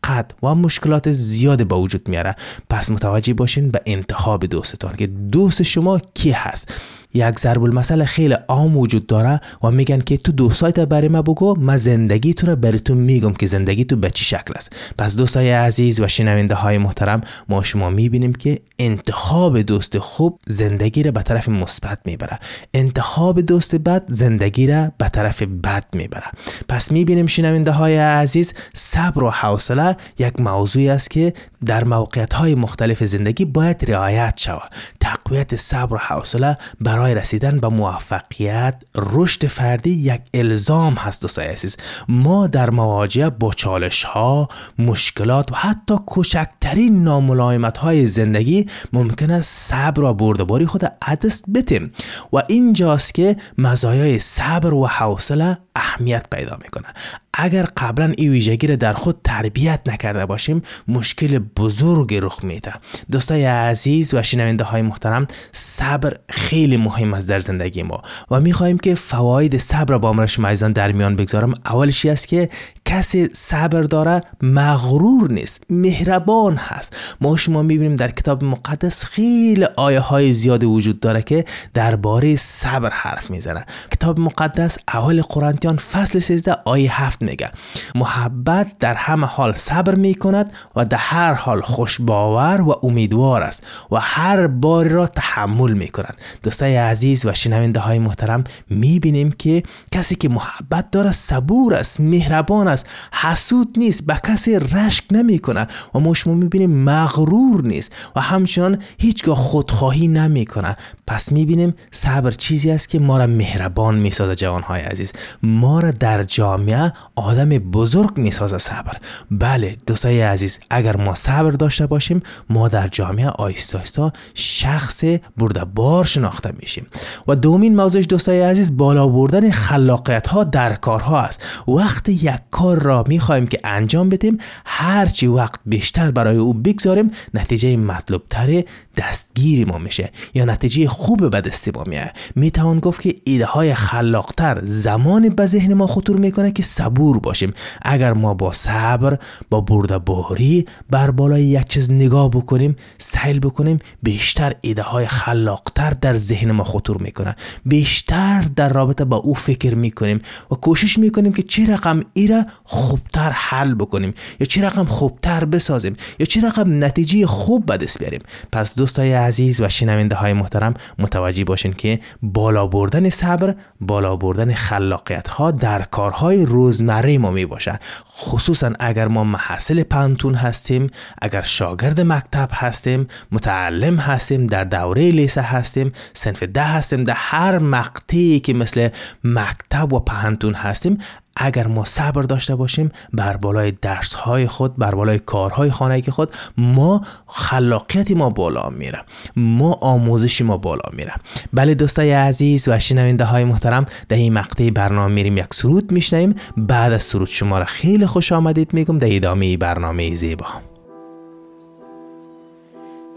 مشقت 0.06 0.30
و 0.42 0.54
مشکلات 0.54 1.12
زیاد 1.12 1.68
به 1.68 1.74
وجود 1.74 2.08
میاره. 2.08 2.36
پس 2.70 2.90
متوجه 2.90 3.34
باشین 3.34 3.70
به 3.70 3.80
انتخاب 3.86 4.46
دوستتان 4.46 4.96
که 4.96 5.06
دوست 5.06 5.62
شما 5.62 6.00
کی 6.14 6.30
هست. 6.30 6.74
یک 7.14 7.38
ضرب 7.38 7.62
المثل 7.62 8.04
خیلی 8.04 8.36
عام 8.48 8.76
وجود 8.76 9.06
داره 9.06 9.40
و 9.62 9.70
میگن 9.70 10.00
که 10.00 10.16
تو 10.16 10.32
دوستایت 10.32 10.80
برای 10.80 11.08
ما 11.08 11.22
بگو 11.22 11.54
ما 11.58 11.76
زندگی 11.76 12.34
تو 12.34 12.46
رو 12.46 12.56
برای 12.56 12.80
تو 12.80 12.94
میگم 12.94 13.32
که 13.32 13.46
زندگی 13.46 13.84
تو 13.84 13.96
به 13.96 14.10
چی 14.10 14.24
شکل 14.24 14.54
است. 14.56 14.72
پس 14.98 15.16
دوستای 15.16 15.50
عزیز 15.50 16.00
و 16.00 16.08
شنونده 16.08 16.54
های 16.54 16.78
محترم 16.78 17.20
ما 17.48 17.62
شما 17.62 17.90
می‌بینیم 17.90 18.32
که 18.32 18.60
انتخاب 18.78 19.62
دوست 19.62 19.98
خوب 19.98 20.40
زندگی 20.46 21.02
را 21.02 21.10
به 21.10 21.22
طرف 21.22 21.48
مثبت 21.48 21.98
می‌بره. 22.04 22.38
انتخاب 22.74 23.40
دوست 23.40 23.74
بد 23.74 24.04
زندگی 24.06 24.66
را 24.66 24.92
به 24.98 25.08
طرف 25.08 25.42
بد 25.42 25.84
می‌بره. 25.92 26.26
پس 26.68 26.92
می‌بینیم 26.92 27.26
شنونده 27.26 27.70
های 27.70 27.96
عزیز 27.96 28.52
صبر 28.74 29.24
و 29.24 29.30
حوصله 29.30 29.95
یک 30.18 30.40
موضوعی 30.40 30.88
است 30.88 31.10
که 31.10 31.32
در 31.66 31.84
موقعیت 31.84 32.32
های 32.32 32.54
مختلف 32.54 33.04
زندگی 33.04 33.44
باید 33.44 33.90
رعایت 33.90 34.34
شود. 34.36 34.70
تقویت 35.00 35.56
صبر 35.56 35.94
و 35.94 35.98
حوصله 35.98 36.58
برای 36.80 37.14
رسیدن 37.14 37.60
به 37.60 37.68
موفقیت 37.68 38.82
رشد 38.94 39.46
فردی 39.46 39.90
یک 39.90 40.20
الزام 40.34 40.94
هست 40.94 41.22
دوستای 41.22 41.46
عزیز. 41.46 41.76
ما 42.08 42.46
در 42.46 42.70
مواجهه 42.70 43.30
با 43.30 43.52
چالش 43.52 44.04
ها 44.04 44.48
مشکلات 44.78 45.52
و 45.52 45.54
حتی 45.54 45.94
کوچکترین 46.06 47.04
ناملایمت 47.04 47.78
های 47.78 48.06
زندگی 48.06 48.66
ممکن 48.92 49.30
است 49.30 49.70
صبر 49.70 50.02
و 50.02 50.14
بردباری 50.14 50.66
خود 50.66 50.92
عدست 51.02 51.44
بتیم 51.54 51.92
و 52.32 52.42
اینجاست 52.48 53.14
که 53.14 53.36
مزایای 53.58 54.18
صبر 54.18 54.74
و 54.74 54.86
حوصله 54.86 55.58
اهمیت 55.76 56.26
پیدا 56.30 56.58
می‌کنه 56.62 56.86
اگر 57.34 57.62
قبلا 57.76 58.12
این 58.16 58.30
ویژگی 58.30 58.66
را 58.66 58.76
در 58.76 58.94
خود 58.94 59.20
تربیت 59.24 59.80
نکرده 59.88 60.26
باشیم 60.26 60.62
مشکل 60.88 61.38
بزرگ 61.38 62.14
رخ 62.14 62.44
میده. 62.44 62.72
دوستای 63.10 63.44
عزیز 63.44 64.14
و 64.14 64.22
شنونده 64.22 64.64
های 64.64 64.82
محترم 64.82 65.26
صبر 65.52 66.16
خیلی 66.28 66.76
مهم 66.76 67.14
است 67.14 67.28
در 67.28 67.38
زندگی 67.38 67.82
ما 67.82 68.02
و 68.30 68.40
می‌خواهیم 68.40 68.78
که 68.78 68.94
فواید 68.94 69.58
صبر 69.58 69.98
با 69.98 70.08
امر 70.08 70.26
شما 70.26 70.52
در 70.54 70.92
میان 70.92 71.16
بگذارم. 71.16 71.54
اولشی 71.64 72.10
است 72.10 72.28
که 72.28 72.48
کسی 72.86 73.28
صبر 73.32 73.82
داره 73.82 74.22
مغرور 74.42 75.32
نیست 75.32 75.62
مهربان 75.70 76.56
هست. 76.56 76.96
ما 77.20 77.36
شما 77.36 77.62
می‌بینیم 77.62 77.96
در 77.96 78.10
کتاب 78.10 78.44
مقدس 78.44 79.04
خیلی 79.04 79.64
آیه 79.76 80.00
های 80.00 80.32
زیاد 80.32 80.64
وجود 80.64 81.00
داره 81.00 81.22
که 81.22 81.44
درباره 81.74 82.36
صبر 82.36 82.90
حرف 82.92 83.30
می‌زنه. 83.30 83.66
کتاب 83.92 84.20
مقدس 84.20 84.78
اول 84.94 85.22
قرنتیان 85.22 85.76
فصل 85.76 86.18
13 86.18 86.56
آیه 86.64 87.02
7 87.02 87.22
میگه 87.22 87.50
محبت 87.94 88.78
در 88.80 88.94
همه 88.94 89.26
حال 89.26 89.52
صبر 89.56 89.94
می‌کند 89.94 90.52
و 90.76 90.84
در 90.84 90.98
هر 90.98 91.32
حال 91.32 91.60
خوشباور 91.60 92.60
و 92.60 92.80
امیدوار 92.82 93.42
است 93.42 93.62
و 93.92 93.96
هر 94.00 94.46
باری 94.46 94.88
را 94.88 95.06
تحمل 95.06 95.72
می‌کند. 95.72 96.16
دوستای 96.42 96.76
عزیز 96.76 97.26
و 97.26 97.32
شنونده 97.32 97.80
های 97.80 97.98
محترم 97.98 98.44
می‌بینیم 98.70 99.32
که 99.32 99.62
کسی 99.92 100.14
که 100.14 100.28
محبت 100.28 100.90
داره 100.90 101.12
صبور 101.12 101.74
است 101.74 102.00
مهربان 102.00 102.68
است 102.68 102.75
حسود 103.12 103.74
نیست 103.78 104.06
به 104.06 104.20
کسی 104.26 104.58
رشک 104.58 105.04
نمی‌کنه 105.10 105.66
و 105.94 105.98
ما 105.98 106.14
شما 106.14 106.34
می‌بینیم 106.34 106.70
مغرور 106.84 107.62
نیست 107.62 107.92
و 108.16 108.20
همچنان 108.20 108.78
هیچگاه 108.98 109.36
خودخواهی 109.36 110.08
نمی‌کنه. 110.08 110.76
پس 111.06 111.32
می‌بینیم 111.32 111.74
صبر 111.90 112.30
چیزی 112.30 112.70
است 112.70 112.88
که 112.88 112.98
ما 112.98 113.18
را 113.18 113.26
مهربان 113.26 113.94
می‌سازه 113.94 114.34
جوانهای 114.34 114.80
عزیز. 114.80 115.12
ما 115.42 115.80
را 115.80 115.90
در 115.90 116.22
جامعه 116.22 116.92
آدم 117.14 117.48
بزرگ 117.48 118.18
می‌سازه 118.18 118.58
صبر. 118.58 118.96
بله 119.30 119.76
دوستای 119.86 120.20
عزیز 120.20 120.58
اگر 120.70 120.96
ما 120.96 121.14
صبر 121.14 121.50
داشته 121.50 121.86
باشیم 121.86 122.22
ما 122.50 122.68
در 122.68 122.88
جامعه 122.88 123.28
آیستا 123.28 123.76
آیستا 123.76 124.12
شخص 124.34 125.04
برده 125.36 125.64
بار 125.64 126.04
شناخته 126.04 126.52
میشیم. 126.60 126.86
و 127.28 127.34
دومین 127.34 127.76
موضوع 127.76 128.02
دوستای 128.02 128.42
عزیز 128.42 128.76
بالا 128.76 129.08
بردن 129.08 129.50
خلاقیت 129.50 130.26
ها 130.26 130.44
در 130.44 130.74
کارها 130.74 131.20
است. 131.20 131.40
وقتی 131.68 132.12
یک 132.12 132.40
را 132.74 133.04
می‌خواهیم 133.08 133.46
که 133.46 133.60
انجام 133.64 134.08
بدیم. 134.08 134.38
هرچی 134.64 135.26
وقت 135.26 135.60
بیشتر 135.66 136.10
برای 136.10 136.36
او 136.36 136.54
بگذاریم 136.54 137.10
نتیجه 137.34 137.76
مطلوب 137.76 138.22
تره 138.30 138.64
دستگیری 138.96 139.64
ما 139.64 139.78
میشه 139.78 140.10
یا 140.34 140.44
نتیجه 140.44 140.88
خوب 140.88 141.30
به 141.30 141.40
دست 141.40 141.76
ما 141.76 141.84
میاد 141.84 142.10
می‌توان 142.36 142.80
گفت 142.80 143.00
که 143.00 143.14
ایده 143.24 143.46
های 143.46 143.74
خلاقتر 143.74 144.60
زمان 144.64 145.28
به 145.28 145.46
ذهن 145.46 145.74
ما 145.74 145.86
خطور 145.86 146.16
می‌کنه 146.16 146.50
که 146.50 146.62
صبور 146.62 147.18
باشیم. 147.18 147.52
اگر 147.82 148.12
ما 148.12 148.34
با 148.34 148.52
صبر 148.52 149.18
با 149.50 149.60
برده 149.60 149.98
باری 149.98 150.66
بر 150.90 151.10
بالای 151.10 151.44
یک 151.44 151.68
چیز 151.68 151.90
نگاه 151.90 152.30
بکنیم 152.30 152.76
سیل 152.98 153.40
بکنیم 153.40 153.78
بیشتر 154.02 154.54
ایده 154.60 154.82
های 154.82 155.06
خلاقتر 155.06 155.90
در 155.90 156.16
ذهن 156.16 156.50
ما 156.50 156.64
خطور 156.64 157.02
می‌کنه. 157.02 157.36
بیشتر 157.64 158.44
در 158.56 158.68
رابطه 158.68 159.04
با 159.04 159.16
او 159.16 159.34
فکر 159.34 159.74
می‌کنیم 159.74 160.20
و 160.50 160.54
کوشش 160.54 160.98
می‌کنیم 160.98 161.32
که 161.32 161.42
چه 161.42 161.74
رقم 161.74 162.02
ایره 162.12 162.46
خوبتر 162.64 163.30
حل 163.30 163.74
بکنیم 163.74 164.14
یا 164.40 164.46
چی 164.46 164.60
رقم 164.60 164.84
خوبتر 164.84 165.44
بسازیم 165.44 165.96
یا 166.18 166.26
چی 166.26 166.40
رقم 166.40 166.84
نتیجه 166.84 167.26
خوب 167.26 167.66
به 167.66 167.76
دست 167.76 167.98
بیاریم. 167.98 168.20
پس 168.52 168.78
دوستای 168.78 169.12
عزیز 169.12 169.60
و 169.60 169.68
شنونده 169.68 170.14
های 170.14 170.32
محترم 170.32 170.74
متوجه 170.98 171.44
باشین 171.44 171.72
که 171.72 172.00
بالا 172.22 172.66
بردن 172.66 173.10
صبر 173.10 173.54
بالا 173.80 174.16
بردن 174.16 174.54
خلاقیت 174.54 175.28
ها 175.28 175.50
در 175.50 175.82
کارهای 175.82 176.46
روزمره 176.46 177.18
ما 177.18 177.30
می 177.30 177.46
باشه 177.46 177.80
خصوصا 178.18 178.72
اگر 178.80 179.08
ما 179.08 179.24
محصل 179.24 179.82
پنتون 179.82 180.34
هستیم 180.34 180.86
اگر 181.22 181.42
شاگرد 181.42 182.00
مکتب 182.00 182.48
هستیم 182.52 183.06
متعلم 183.32 183.96
هستیم 183.96 184.46
در 184.46 184.64
دوره 184.64 185.10
لیسه 185.10 185.42
هستیم 185.42 185.92
سنف 186.12 186.42
ده 186.42 186.64
هستیم 186.64 187.04
در 187.04 187.14
هر 187.16 187.58
مقطعی 187.58 188.40
که 188.40 188.54
مثل 188.54 188.88
مکتب 189.24 189.92
و 189.92 190.00
پهنتون 190.00 190.54
هستیم 190.54 190.98
اگر 191.36 191.66
ما 191.66 191.84
صبر 191.84 192.22
داشته 192.22 192.56
باشیم 192.56 192.90
بر 193.12 193.36
بالای 193.36 193.70
درس 193.70 194.14
های 194.14 194.46
خود 194.46 194.76
بر 194.76 194.94
بالای 194.94 195.18
کارهای 195.18 195.70
خانگی 195.70 196.10
خود 196.10 196.30
ما 196.56 197.00
خلاقیتی 197.26 198.14
ما 198.14 198.30
بالا 198.30 198.68
میره. 198.70 198.98
ما 199.36 199.78
آموزشی 199.80 200.44
ما 200.44 200.56
بالا 200.56 200.90
میره. 200.92 201.12
بله 201.52 201.74
دوستای 201.74 202.12
عزیز 202.12 202.68
و 202.68 202.78
شنونده 202.78 203.24
های 203.24 203.44
محترم 203.44 203.86
در 204.08 204.16
این 204.16 204.32
مقطع 204.32 204.70
برنامه 204.70 205.14
میریم 205.14 205.38
یک 205.38 205.54
سرود 205.54 205.92
میشنیم 205.92 206.34
بعد 206.56 206.92
از 206.92 207.02
سرود 207.02 207.28
شما 207.28 207.58
را 207.58 207.64
خیلی 207.64 208.06
خوش 208.06 208.32
آمدید 208.32 208.74
میگم 208.74 208.98
در 208.98 209.16
ادامه 209.16 209.56
برنامه 209.56 210.14
زیبا. 210.14 210.46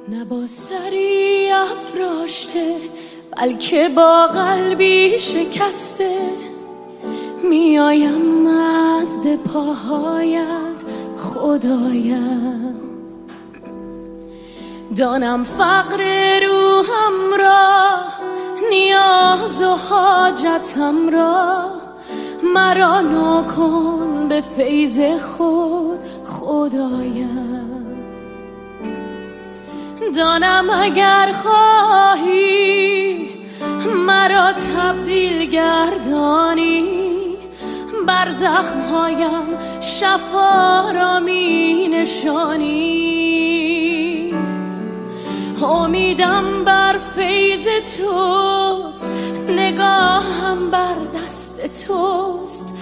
نه 0.10 0.26
با 0.26 0.48
سری 0.48 1.52
افراشته 1.52 2.76
بلکه 3.38 3.90
با 3.96 4.28
قلبی 4.28 5.20
شکسته. 5.20 6.20
میایم 7.44 8.48
مزد 8.48 9.36
پاهایت 9.36 10.84
خدایم. 11.18 12.76
دانم 14.96 15.44
فقر 15.44 16.40
روحم 16.40 17.40
را 17.40 17.96
نیاز 18.70 19.62
و 19.62 19.66
حاجتم 19.66 21.10
را. 21.10 21.70
مرا 22.54 23.02
نکن 23.02 24.28
به 24.30 24.42
فیض 24.42 25.00
خود 25.22 26.00
خدایم. 26.26 27.70
دانم 30.16 30.70
اگر 30.70 31.32
خواهی 31.32 33.30
مرا 34.06 34.52
تبدیل 34.52 35.46
گردانی. 35.46 37.19
بر 38.10 38.30
زخمهایم 38.30 39.48
شفا 39.82 40.92
را 40.92 41.20
می 41.20 41.88
نشانی 41.88 43.10
امیدم 45.64 46.64
بر 46.66 46.98
فیض 47.16 47.68
توست 47.98 49.10
نگاهم 49.50 50.72
بر 50.72 50.96
دست 51.16 51.86
توست. 51.88 52.74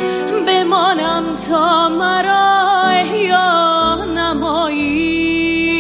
بمانم 0.48 1.34
تا 1.50 1.90
مرا 1.90 2.82
احیا 2.82 4.06
نمایی. 4.06 5.77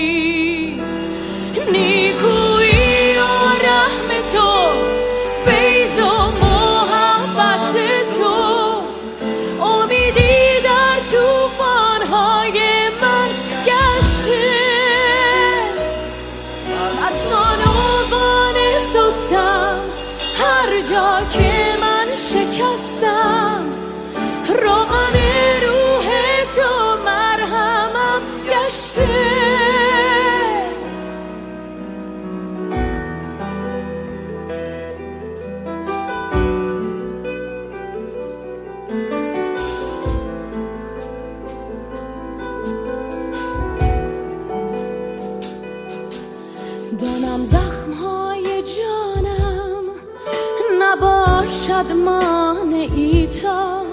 نباشد 51.87 51.91
مانعی 51.91 53.27
تا 53.27 53.83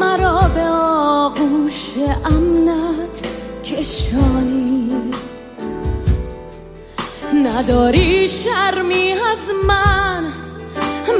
مرا 0.00 0.40
به 0.54 0.64
آغوش 0.64 1.90
امنت 2.24 3.22
کشانی. 3.64 4.92
نداری 7.34 8.28
شرمی 8.28 9.12
از 9.12 9.50
من 9.68 10.32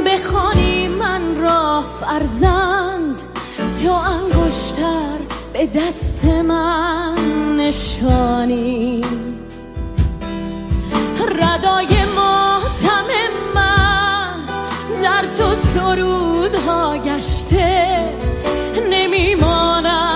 بخوانی 0.05 0.87
من 0.87 1.41
را 1.41 1.83
فرزند. 2.01 3.17
تو 3.83 3.91
انگشتر 3.91 5.17
به 5.53 5.65
دست 5.65 6.25
من 6.25 7.15
نشانی. 7.57 9.01
ردای 11.39 12.05
ماتم 12.15 12.28
تو 15.89 15.95
سرودها 15.95 16.97
گشته 16.97 17.99
نمیمانم 18.89 20.08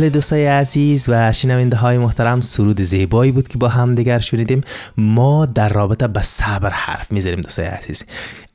بله 0.00 0.10
دوستای 0.10 0.46
عزیز 0.46 1.08
و 1.08 1.32
شنونده 1.32 1.76
های 1.76 1.98
محترم 1.98 2.40
سرود 2.40 2.80
زیبایی 2.80 3.32
بود 3.32 3.48
که 3.48 3.58
با 3.58 3.68
هم 3.68 3.94
دیگر 3.94 4.18
شنیدیم. 4.18 4.60
ما 4.96 5.46
در 5.46 5.68
رابطه 5.68 6.08
به 6.08 6.22
صبر 6.22 6.70
حرف 6.70 7.12
می‌زنیم 7.12 7.40
دوستای 7.40 7.66
عزیز. 7.66 8.04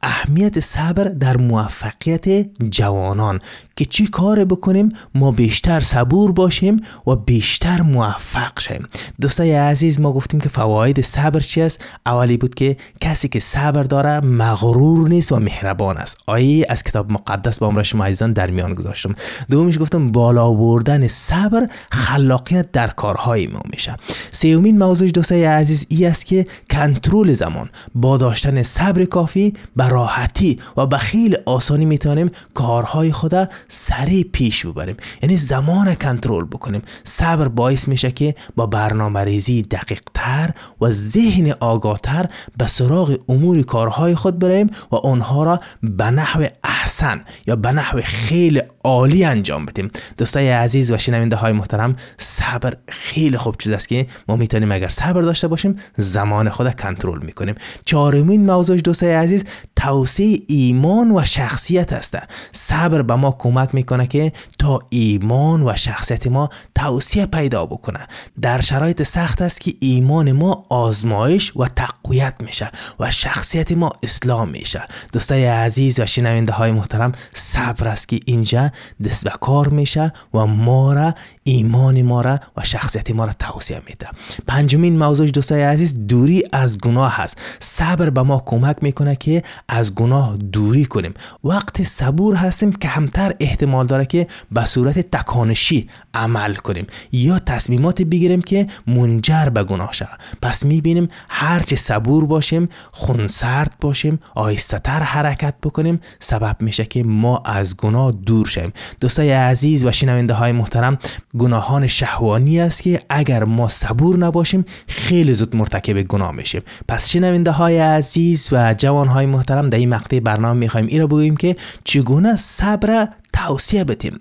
اهمیت 0.06 0.60
صبر 0.60 1.04
در 1.04 1.38
موفقیت 1.38 2.48
جوانان 2.70 3.40
که 3.76 3.86
چی 3.86 4.08
کار 4.08 4.46
بکنیم؟ 4.46 4.90
ما 5.16 5.32
بیشتر 5.32 5.80
صبور 5.80 6.32
باشیم 6.32 6.82
و 7.08 7.16
بیشتر 7.16 7.82
موفق 7.82 8.60
شیم. 8.60 8.88
دوستای 9.22 9.52
عزیز 9.52 10.00
ما 10.00 10.12
گفتیم 10.14 10.40
که 10.40 10.50
فواید 10.50 11.02
صبر 11.02 11.40
چی 11.40 11.62
است؟ 11.62 11.84
اولی 12.06 12.38
بود 12.38 12.56
که 12.56 12.78
کسی 13.02 13.28
که 13.28 13.40
صبر 13.40 13.84
داره 13.84 14.20
مغرور 14.20 15.10
نیست 15.10 15.32
و 15.32 15.40
مهربان 15.40 15.98
است. 15.98 16.18
آیه 16.28 16.66
از 16.70 16.84
کتاب 16.84 17.12
مقدس 17.12 17.60
با 17.60 17.68
امرا 17.68 17.84
شما 17.84 18.06
عزیزان 18.06 18.34
در 18.34 18.50
میان 18.50 18.74
گذاشتم. 18.74 19.16
دومیش 19.50 19.80
گفتم 19.80 20.12
بالا 20.12 20.52
بردن 20.52 21.08
صبر 21.08 21.70
خلاقیت 21.92 22.72
در 22.72 22.88
کارهای 22.88 23.48
ما 23.48 23.62
میشه. 23.72 23.96
سومین 24.32 24.78
موضوع 24.78 25.10
دوستای 25.10 25.46
عزیز 25.46 25.86
ای 25.90 26.06
است 26.06 26.26
که 26.26 26.48
کنترل 26.70 27.34
زمان. 27.34 27.70
با 27.96 28.18
داشتن 28.18 28.64
صبر 28.64 29.06
کافی 29.06 29.54
به 29.76 29.95
راحتی 29.96 30.60
و 30.78 30.86
به 30.86 30.98
خیلی 30.98 31.38
آسانی 31.46 31.86
می‌تونیم 31.86 32.32
کارهای 32.54 33.12
خود 33.12 33.50
سریع 33.68 34.24
پیش 34.24 34.66
ببریم. 34.66 34.98
یعنی 35.24 35.38
زمان 35.38 35.96
کنترل 35.96 36.46
بکنیم. 36.46 36.82
صبر 37.04 37.48
باعث 37.48 37.88
میشه 37.88 38.12
که 38.12 38.36
با 38.56 38.66
برنامه 38.66 39.20
ریزی 39.20 39.62
دقیق 39.62 40.02
تر 40.14 40.52
و 40.82 40.92
ذهن 40.92 41.52
آگاه 41.60 42.00
تر 42.04 42.30
به 42.58 42.68
سراغ 42.68 43.18
امور 43.30 43.62
کارهای 43.62 44.16
خود 44.16 44.40
بریم 44.40 44.70
و 44.92 44.96
آنها 44.96 45.44
را 45.44 45.60
به 45.84 46.12
نحو 46.12 46.46
احسن 46.64 47.22
یا 47.48 47.56
به 47.56 47.72
نحو 47.72 48.02
خیلی 48.04 48.62
عالی 48.86 49.24
انجام 49.24 49.66
بدیم. 49.66 49.92
دوستای 50.18 50.50
عزیز 50.50 50.92
و 50.92 50.98
شنونده 50.98 51.36
های 51.36 51.54
محترم 51.54 51.96
صبر 52.18 52.78
خیلی 52.90 53.38
خوب 53.38 53.56
چیز 53.60 53.72
است 53.72 53.88
که 53.88 54.08
ما 54.28 54.36
می‌تونیم 54.36 54.72
اگر 54.72 54.88
صبر 54.88 55.22
داشته 55.22 55.48
باشیم 55.48 55.76
زمان 55.98 56.50
خود 56.50 56.76
کنترل 56.76 57.26
می‌کنیم. 57.26 57.56
چهارمین 57.86 58.46
موضوع 58.46 58.78
دوستای 58.78 59.14
عزیز 59.14 59.44
توسعه 59.76 60.38
ایمان 60.48 61.12
و 61.12 61.26
شخصیت 61.26 61.94
است. 61.94 62.18
صبر 62.52 63.02
به 63.02 63.16
ما 63.16 63.36
کمک 63.40 63.76
می‌کنه 63.76 64.08
که 64.08 64.34
تا 64.60 64.80
ایمان 64.90 65.64
و 65.64 65.76
شخصیت 65.76 66.28
ما 66.28 66.50
توسعه 66.76 67.26
پیدا 67.26 67.66
بکنه. 67.66 68.00
در 68.42 68.62
شرایط 68.62 69.04
سخت 69.04 69.42
است 69.42 69.62
که 69.62 69.74
ایمان 69.80 70.32
ما 70.32 70.66
آزمایش 70.70 71.58
و 71.58 71.66
تقویت 71.66 72.34
میشه 72.40 72.72
و 73.00 73.12
شخصیت 73.12 73.72
ما 73.72 73.90
اسلام 74.04 74.50
میشه. 74.50 74.84
دوستای 75.14 75.46
عزیز 75.46 76.00
و 76.00 76.06
شنونده 76.06 76.54
های 76.54 76.72
محترم 76.72 77.12
صبر 77.34 77.88
است 77.88 78.10
که 78.10 78.20
اینجا 78.26 78.72
دست 79.04 79.24
به 79.24 79.32
کار 79.42 79.68
میشه 79.68 80.14
و 80.34 80.46
ما 80.46 80.94
را 80.94 81.16
ایمان 81.44 82.02
ما 82.02 82.22
را 82.22 82.40
و 82.58 82.64
شخصیت 82.64 83.12
ما 83.12 83.26
را 83.26 83.34
توسعه 83.40 83.82
میده. 83.90 84.08
پنجمین 84.48 84.98
موضوع 84.98 85.28
دوستای 85.28 85.64
عزیز 85.64 86.08
دوری 86.08 86.44
از 86.52 86.78
گناه 86.78 87.16
هست. 87.16 87.38
صبر 87.60 88.10
به 88.10 88.22
ما 88.22 88.44
کمک 88.46 88.78
می‌کنه 88.82 89.16
که 89.16 89.44
از 89.70 89.96
گناه 89.96 90.38
دوری 90.38 90.86
کنیم. 90.86 91.14
وقت 91.44 91.84
صبور 91.84 92.36
هستیم 92.36 92.72
که 92.72 92.88
همتر 92.88 93.36
احتمال 93.40 93.88
داره 93.88 94.06
که 94.06 94.28
به 94.52 94.66
صورت 94.66 95.00
تکانشی 95.00 95.90
عمل 96.14 96.56
کنیم. 96.56 96.88
یا 97.12 97.40
تصمیمات 97.40 98.02
بگیریم 98.02 98.42
که 98.42 98.68
منجر 98.88 99.50
به 99.50 99.64
گناه 99.64 99.94
شود. 99.94 100.20
پس 100.42 100.66
می‌بینیم 100.66 101.08
هرچه 101.30 101.76
صبور 101.76 102.26
باشیم 102.26 102.70
خونسرد 102.92 103.74
باشیم 103.82 104.20
آهسته 104.36 104.80
تر 104.80 105.04
حرکت 105.04 105.54
بکنیم 105.64 106.00
سبب 106.20 106.56
میشه 106.60 106.86
که 106.86 107.04
ما 107.04 107.38
از 107.46 107.78
گناه 107.78 108.12
دور 108.12 108.46
شیم 108.66 108.74
دوستای 109.00 109.32
عزیز 109.32 109.86
و 109.86 109.92
شنونده 109.92 110.34
های 110.34 110.52
محترم 110.52 110.98
گناهان 111.38 111.88
شهوانی 111.88 112.60
است 112.60 112.84
که 112.84 113.02
اگر 113.10 113.44
ما 113.44 113.70
صبور 113.70 114.18
نباشیم 114.18 114.66
خیلی 114.88 115.34
زود 115.34 115.56
مرتکب 115.56 116.02
گناه 116.02 116.32
میشیم. 116.32 116.62
پس 116.88 117.10
شنونده 117.10 117.52
های 117.52 117.80
عزیز 117.80 118.50
و 118.52 118.74
جوان 118.78 119.08
های 119.08 119.26
محترم 119.26 119.70
در 119.70 119.78
این 119.78 119.90
مقطع 119.90 120.20
برنامه 120.20 120.60
می‌خوایم 120.60 120.88
این 120.88 121.00
را 121.00 121.08
بگوییم 121.08 121.38
که 121.38 121.56
چگونه 121.84 122.36
صبر 122.36 123.08
توصیه 123.34 123.84
بدیم؟ 123.84 124.18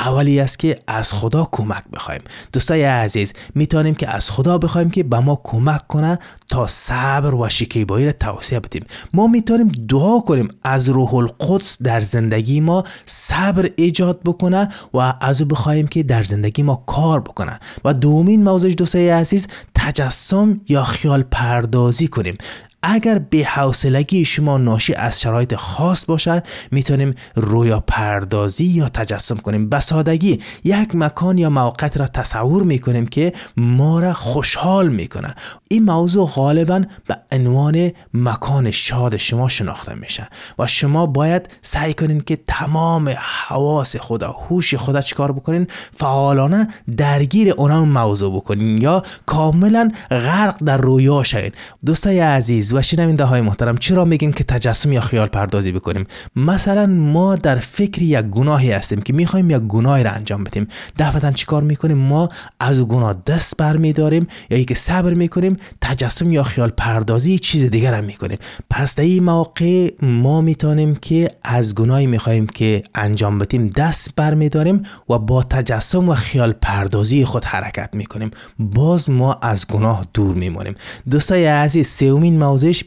اولی 0.00 0.40
است 0.40 0.58
که 0.58 0.78
از 0.86 1.12
خدا 1.12 1.48
کمک 1.52 1.84
بخوایم. 1.92 2.20
دوستای 2.52 2.84
عزیز 2.84 3.32
می‌تونیم 3.54 3.94
که 3.94 4.08
از 4.08 4.30
خدا 4.30 4.58
بخوایم 4.58 4.90
که 4.90 5.02
به 5.02 5.18
ما 5.18 5.40
کمک 5.44 5.86
کنه 5.86 6.18
تا 6.50 6.66
صبر 6.66 7.34
و 7.34 7.48
شکیبایی 7.48 8.06
را 8.06 8.12
توصیه 8.12 8.60
بدیم. 8.60 8.84
ما 9.14 9.26
می‌تونیم 9.26 9.68
دعا 9.68 10.20
کنیم 10.20 10.48
از 10.62 10.88
روح 10.88 11.14
القدس 11.14 11.82
در 11.82 12.00
زندگی 12.00 12.60
ما 12.60 12.84
صبر 13.06 13.70
ایجاد 13.88 14.20
بکنه 14.24 14.68
و 14.94 15.14
از 15.20 15.40
او 15.40 15.48
بخوایم 15.48 15.86
که 15.86 16.02
در 16.02 16.22
زندگی 16.22 16.62
ما 16.62 16.82
کار 16.86 17.20
بکنه. 17.20 17.60
و 17.84 17.94
دومین 17.94 18.44
موضوع 18.44 18.70
دوستای 18.70 19.10
عزیز 19.10 19.46
تجسم 19.74 20.60
یا 20.68 20.84
خیال 20.84 21.22
پردازی 21.22 22.08
کنیم. 22.08 22.38
اگر 22.82 23.18
به 23.18 23.44
حوصلگی 23.44 24.24
شما 24.24 24.58
ناشی 24.58 24.94
از 24.94 25.20
شرایط 25.20 25.54
خاص 25.54 26.04
باشد 26.04 26.42
می‌تونیم 26.70 27.14
رویا 27.34 27.84
پردازی 27.86 28.64
یا 28.64 28.88
تجسم 28.88 29.36
کنیم. 29.36 29.68
به 29.68 29.80
سادگی 29.80 30.40
یک 30.64 30.94
مکان 30.94 31.38
یا 31.38 31.50
موقعیت 31.50 31.96
را 31.96 32.06
تصور 32.06 32.62
می‌کنیم 32.62 33.06
که 33.06 33.32
ما 33.56 34.00
را 34.00 34.14
خوشحال 34.14 34.88
می‌کنه. 34.88 35.34
این 35.68 35.84
موضوع 35.84 36.28
غالبا 36.28 36.82
به 37.06 37.16
عنوان 37.32 37.90
مکان 38.14 38.70
شاد 38.70 39.16
شما 39.16 39.48
شناخته 39.48 39.94
میشه 39.94 40.28
و 40.58 40.66
شما 40.66 41.06
باید 41.06 41.48
سعی 41.62 41.94
کنین 41.94 42.20
که 42.20 42.38
تمام 42.46 43.14
حواس 43.48 43.96
خدا 43.96 44.30
هوش 44.48 44.74
خدا 44.74 45.00
چیکار 45.00 45.32
بکنین؟ 45.32 45.66
فعالانه 45.96 46.68
درگیر 46.96 47.54
اونا 47.56 47.84
موضوع 47.84 48.36
بکنین 48.36 48.82
یا 48.82 49.02
کاملا 49.26 49.90
غرق 50.10 50.64
در 50.64 50.78
رویا 50.78 51.22
شوین. 51.22 51.52
دوستای 51.86 52.20
عزیز 52.20 52.67
و 52.72 52.82
شنونده 52.82 53.24
های 53.24 53.40
محترم 53.40 53.76
چرا 53.76 54.04
میگیم 54.04 54.32
که 54.32 54.44
تجسم 54.44 54.92
یا 54.92 55.00
خیال 55.00 55.28
پردازی 55.28 55.72
بکنیم؟ 55.72 56.06
مثلا 56.36 56.86
ما 56.86 57.36
در 57.36 57.56
فکر 57.56 58.02
یک 58.02 58.20
گناهی 58.20 58.72
هستیم 58.72 59.00
که 59.02 59.12
می‌خوایم 59.12 59.50
یک 59.50 59.56
گناهی 59.56 60.04
را 60.04 60.10
انجام 60.10 60.44
بدیم. 60.44 60.68
دفعتا 60.98 61.32
چیکار 61.32 61.62
می‌کنیم؟ 61.62 61.96
ما 61.96 62.28
از 62.60 62.80
گناه 62.80 63.16
دست 63.26 63.56
برمیداریم 63.56 64.26
یا 64.50 64.62
که 64.62 64.74
صبر 64.74 65.14
می‌کنیم 65.14 65.56
تجسم 65.80 66.32
یا 66.32 66.42
خیال 66.42 66.70
پردازی 66.70 67.38
چیز 67.38 67.64
دیگر 67.64 67.94
هم 67.94 68.04
می‌کنیم. 68.04 68.38
پس 68.70 68.94
در 68.94 69.04
این 69.04 69.24
موقع 69.24 69.90
ما 70.02 70.40
می‌تونیم 70.40 70.94
که 70.94 71.30
از 71.44 71.74
گناهی 71.74 72.06
می‌خوایم 72.06 72.46
که 72.46 72.82
انجام 72.94 73.38
بدیم 73.38 73.66
دست 73.66 74.10
برمیداریم 74.16 74.82
و 75.08 75.18
با 75.18 75.42
تجسم 75.42 76.08
و 76.08 76.14
خیال 76.14 76.52
پردازی 76.52 77.24
خود 77.24 77.44
حرکت 77.44 77.90
می‌کنیم. 77.92 78.30
باز 78.58 79.10
ما 79.10 79.34
از 79.42 79.66
گناه 79.66 80.06
دور 80.14 80.34
میمونیم 80.34 80.74
دوستای 81.10 81.46
عزیز 81.46 81.88
سومین 81.88 82.38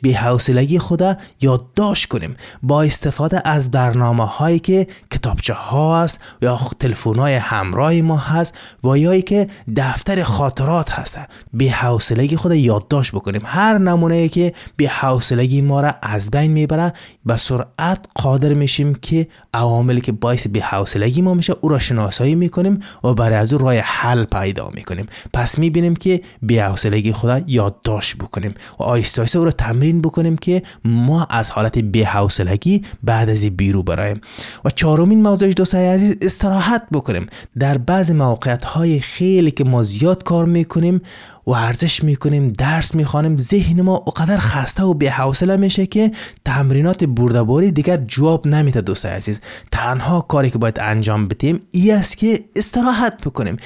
به 0.02 0.14
حوصلگی 0.14 0.80
خدا 0.80 1.16
یادداشت 1.42 2.08
کنیم 2.08 2.36
با 2.64 2.84
استفاده 2.84 3.42
از 3.46 3.72
برنامه 3.72 4.26
هایی 4.26 4.60
که 4.60 4.88
کتابچه 5.12 5.54
ها 5.54 6.04
هست 6.04 6.20
یا 6.42 6.60
تلفن 6.80 7.16
های 7.16 7.36
همراه 7.36 7.94
ما 7.94 8.18
هست 8.18 8.58
و 8.84 8.98
یا 8.98 9.20
که 9.20 9.48
دفتر 9.76 10.24
خاطرات 10.24 10.92
هست. 10.92 11.18
به 11.54 11.72
حوصلگی 11.72 12.36
خود 12.36 12.52
یادداشت 12.52 13.12
بکنیم. 13.12 13.42
هر 13.46 13.78
نمونه 13.78 14.16
ای 14.16 14.30
که 14.30 14.54
به 14.78 14.88
حوصلگی 14.88 15.62
ما 15.62 15.82
را 15.82 15.94
از 16.02 16.32
بین 16.32 16.52
می‌بره 16.52 16.94
به 17.26 17.38
سرعت 17.38 18.06
قادر 18.16 18.54
میشیم 18.54 18.96
که 18.96 19.28
عواملی 19.54 20.02
که 20.02 20.12
باعث 20.12 20.48
به 20.48 20.62
حوصلگی 20.62 21.22
ما 21.22 21.34
میشه 21.34 21.54
او 21.62 21.70
را 21.70 21.80
شناسایی 21.80 22.36
می‌کنیم 22.36 22.80
و 23.04 23.14
برای 23.14 23.38
از 23.38 23.54
او 23.54 23.60
راه 23.60 23.76
حل 23.76 24.24
پیدا 24.24 24.70
می‌کنیم. 24.70 25.06
پس 25.34 25.60
می‌بینیم 25.60 25.96
که 25.96 26.22
به 26.42 26.64
حوصلگی 26.64 27.14
خدا 27.14 27.40
یادداشت 27.48 28.18
بکنیم 28.18 28.54
و 28.80 28.84
آیسته 28.84 29.22
آیسته 29.22 29.40
او 29.40 29.46
را 29.46 29.52
تمرین 29.62 30.02
بکنیم 30.02 30.38
که 30.38 30.62
ما 30.86 31.24
از 31.30 31.50
حالت 31.52 31.80
به 31.80 32.06
حوصلگی 32.06 32.84
بعد 33.04 33.30
از 33.30 33.46
بیرو 33.46 33.84
برایم 33.84 34.22
و 34.66 34.70
چهارمین 34.70 35.22
موضوع 35.22 35.54
دوستای 35.54 35.88
عزیز 35.88 36.18
استراحت 36.22 36.84
بکنیم. 36.92 37.28
در 37.60 37.78
بعض 37.78 38.12
موقعیت 38.12 38.66
های 38.66 39.00
خیلی 39.00 39.52
که 39.52 39.64
ما 39.64 39.84
زیاد 39.84 40.24
کار 40.24 40.46
می‌کنیم 40.46 41.02
ورزش 41.48 42.04
می‌کنیم 42.04 42.54
درس 42.54 42.96
می‌خوانیم 42.96 43.38
ذهن 43.38 43.82
ما 43.82 43.96
اقدر 44.08 44.38
خسته 44.38 44.84
و 44.84 44.94
به 44.94 45.12
حوصله 45.12 45.58
میشه 45.58 45.86
که 45.86 46.12
تمرینات 46.46 47.04
بردباری 47.04 47.72
دیگر 47.72 47.98
جواب 47.98 48.48
نمیده 48.48 48.82
دوستای 48.82 49.12
عزیز. 49.12 49.40
تنها 49.72 50.22
کاری 50.22 50.50
که 50.50 50.58
باید 50.58 50.80
انجام 50.80 51.28
بدیم 51.28 51.60
ای 51.72 51.92
است 51.92 52.18
که 52.18 52.40
استراحت 52.56 53.22
بکنیم. 53.26 53.58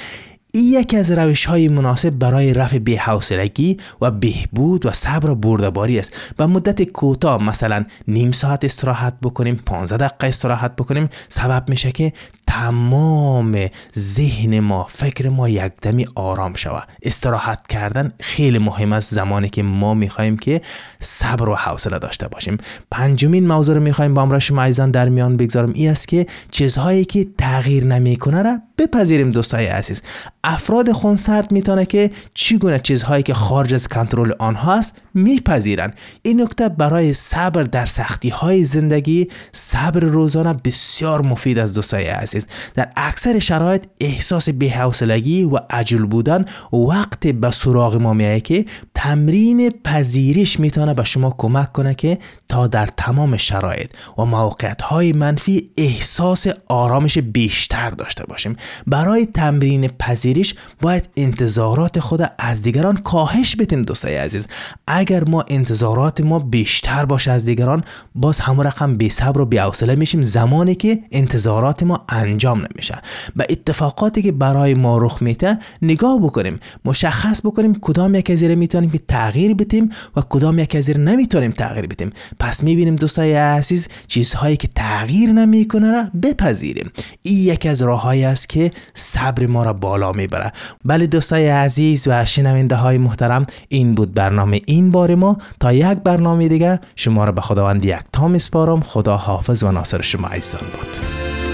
این 0.55 0.73
یکی 0.73 0.97
از 0.97 1.11
روش 1.11 1.45
های 1.45 1.67
مناسب 1.67 2.09
برای 2.09 2.53
رفع 2.53 2.79
بی‌حوصلگی 2.79 3.77
و 4.01 4.11
بهبود 4.11 4.85
و 4.85 4.91
صبر 4.91 5.29
و 5.29 5.35
بردباری 5.35 5.99
است. 5.99 6.13
و 6.39 6.47
مدت 6.47 6.83
کوتاه 6.83 7.43
مثلا 7.43 7.85
نیم 8.07 8.31
ساعت 8.31 8.65
استراحت 8.65 9.13
بکنیم 9.23 9.55
15 9.65 9.97
دقیقه 10.07 10.27
استراحت 10.27 10.75
بکنیم 10.75 11.09
سبب 11.29 11.69
میشه 11.69 11.91
که 11.91 12.13
تمام 12.47 13.67
ذهن 13.97 14.59
ما 14.59 14.87
فکر 14.89 15.29
ما 15.29 15.49
یک 15.49 15.71
دمی 15.81 16.07
آرام 16.15 16.53
شود. 16.53 16.87
استراحت 17.03 17.67
کردن 17.67 18.11
خیلی 18.19 18.57
مهم 18.59 18.93
است 18.93 19.13
زمانی 19.13 19.49
که 19.49 19.63
ما 19.63 19.93
می‌خواهیم 19.93 20.37
که 20.37 20.61
صبر 20.99 21.49
و 21.49 21.55
حوصله 21.55 21.99
داشته 21.99 22.27
باشیم. 22.27 22.57
پنجمین 22.91 23.47
موضوع 23.47 23.75
رو 23.75 23.81
می‌خوایم 23.81 24.13
با 24.13 24.21
امرا 24.21 24.39
شما 24.39 24.69
در 24.69 25.09
میان 25.09 25.37
بگذارم. 25.37 25.71
این 25.73 25.89
است 25.89 26.07
که 26.07 26.27
چیزهایی 26.51 27.05
که 27.05 27.27
تغییر 27.37 27.85
نمی‌کنه 27.85 28.41
را 28.41 28.59
بپذیریم 28.77 29.31
دوستای 29.31 29.65
عزیز. 29.65 30.01
افراد 30.47 30.91
خونسرد 30.91 31.51
می‌تونه 31.51 31.85
که 31.85 32.11
چگونه 32.33 32.79
چیزهایی 32.79 33.23
که 33.23 33.33
خارج 33.33 33.73
از 33.73 33.87
کنترل 33.87 34.31
آنها 34.39 34.73
است 34.73 34.95
میپذیرن. 35.13 35.93
این 36.21 36.41
نکته 36.41 36.69
برای 36.69 37.13
صبر 37.13 37.63
در 37.63 37.85
سختی 37.85 38.29
های 38.29 38.63
زندگی 38.63 39.27
صبر 39.51 39.99
روزانه 39.99 40.53
بسیار 40.53 41.21
مفید 41.21 41.59
از 41.59 41.73
دوستای 41.73 42.05
عزیز. 42.05 42.47
در 42.73 42.91
اکثر 42.95 43.39
شرایط 43.39 43.83
احساس 44.01 44.49
بی‌حوصلگی 44.49 45.43
و 45.43 45.59
عجل 45.69 46.05
بودن 46.05 46.45
وقت 46.73 47.27
به 47.27 47.51
سراغ 47.51 47.95
ما 47.95 48.13
میایه 48.13 48.39
که 48.39 48.65
تمرین 48.95 49.69
پذیرش 49.83 50.59
می‌تونه 50.59 50.93
به 50.93 51.03
شما 51.03 51.35
کمک 51.37 51.71
کنه 51.71 51.95
که 51.95 52.17
تا 52.47 52.67
در 52.67 52.89
تمام 52.97 53.37
شرایط 53.37 53.89
و 54.17 54.25
موقعیت 54.25 54.81
های 54.81 55.13
منفی 55.13 55.69
احساس 55.77 56.47
آرامش 56.67 57.17
بیشتر 57.17 57.89
داشته 57.89 58.25
باشیم. 58.25 58.55
برای 58.87 59.25
تمرین 59.25 59.87
پذیرش 59.87 60.34
باید 60.81 61.09
انتظارات 61.17 61.99
خود 61.99 62.31
از 62.39 62.61
دیگران 62.61 62.97
کاهش 62.97 63.55
بدیم 63.55 63.81
دوستای 63.81 64.15
عزیز. 64.15 64.47
اگر 64.87 65.23
ما 65.23 65.45
انتظارات 65.47 66.21
ما 66.21 66.39
بیشتر 66.39 67.05
باشه 67.05 67.31
از 67.31 67.45
دیگران 67.45 67.83
باز 68.15 68.39
همون 68.39 68.65
رقم 68.65 68.95
بی 68.95 69.09
صبر 69.09 69.41
و 69.41 69.45
بی 69.45 69.57
حوصله 69.57 69.95
میشیم 69.95 70.21
زمانی 70.21 70.75
که 70.75 70.99
انتظارات 71.11 71.83
ما 71.83 72.05
انجام 72.09 72.65
نمیشه. 72.71 72.95
به 73.35 73.45
اتفاقاتی 73.49 74.21
که 74.21 74.31
برای 74.31 74.73
ما 74.73 74.97
رخ 74.97 75.21
میده 75.21 75.59
نگاه 75.81 76.19
بکنیم 76.19 76.59
مشخص 76.85 77.41
بکنیم 77.45 77.75
کدام 77.81 78.15
یک 78.15 78.29
از 78.31 78.43
می‌تونیم 78.43 78.89
که 78.89 78.99
تغییر 79.07 79.53
بدیم 79.53 79.89
و 80.15 80.21
کدام 80.29 80.59
یک 80.59 80.75
از 80.75 80.89
نمی‌تونیم 80.89 81.51
تغییر 81.51 81.87
بدیم. 81.87 82.09
پس 82.39 82.63
می‌بینیم 82.63 82.95
دوستای 82.95 83.33
عزیز 83.33 83.87
چیزهایی 84.07 84.57
که 84.57 84.67
تغییر 84.75 85.29
نمی‌کنه 85.29 85.91
را 85.91 86.03
بپذیریم. 86.23 86.91
این 87.23 87.37
یکی 87.37 87.69
از 87.69 87.81
راههایی 87.81 88.25
است 88.25 88.49
که 88.49 88.71
صبر 88.93 89.45
ما 89.45 89.63
را 89.63 89.73
بالا 89.73 90.11
می‌بره 90.25 90.51
بله 90.85 91.07
دوستای 91.07 91.49
عزیز 91.49 92.07
و 92.07 92.25
شنونده 92.25 92.75
های 92.75 92.97
محترم 92.97 93.45
این 93.69 93.95
بود 93.95 94.13
برنامه 94.13 94.61
این 94.65 94.91
بار 94.91 95.15
ما. 95.15 95.37
تا 95.59 95.73
یک 95.73 95.97
برنامه 95.97 96.47
دیگه 96.47 96.79
شما 96.95 97.25
را 97.25 97.31
به 97.31 97.41
خداوند 97.41 97.85
یک 97.85 97.99
تا 98.13 98.27
میسپارم 98.27 98.81
خدا 98.81 99.17
حافظ 99.17 99.63
و 99.63 99.71
ناصر 99.71 100.01
شما 100.01 100.27
عزیزان 100.27 100.61
بود. 100.61 101.44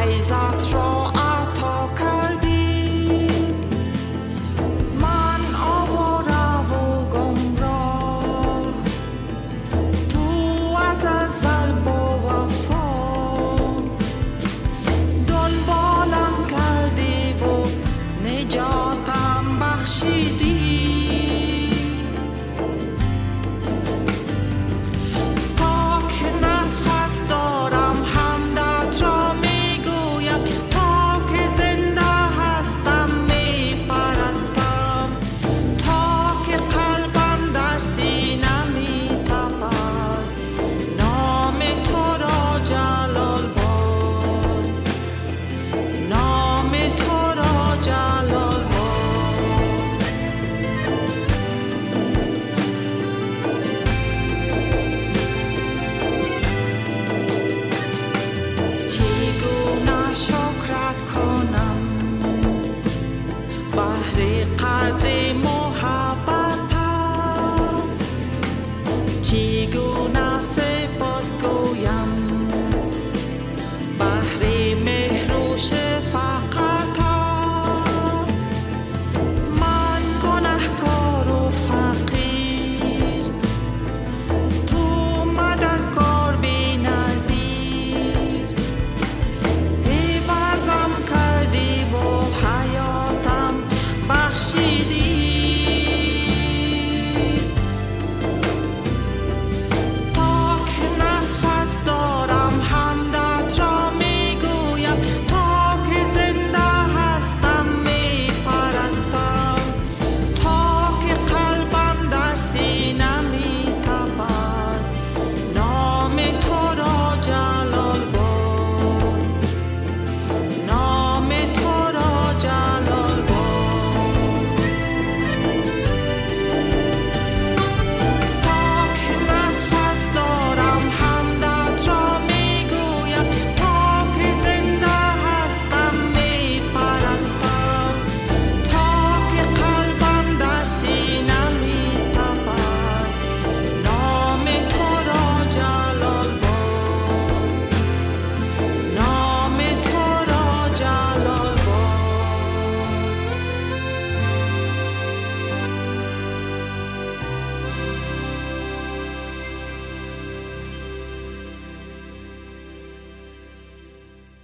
eyes 0.00 0.30
are 0.30 0.58
thrown. 0.58 0.99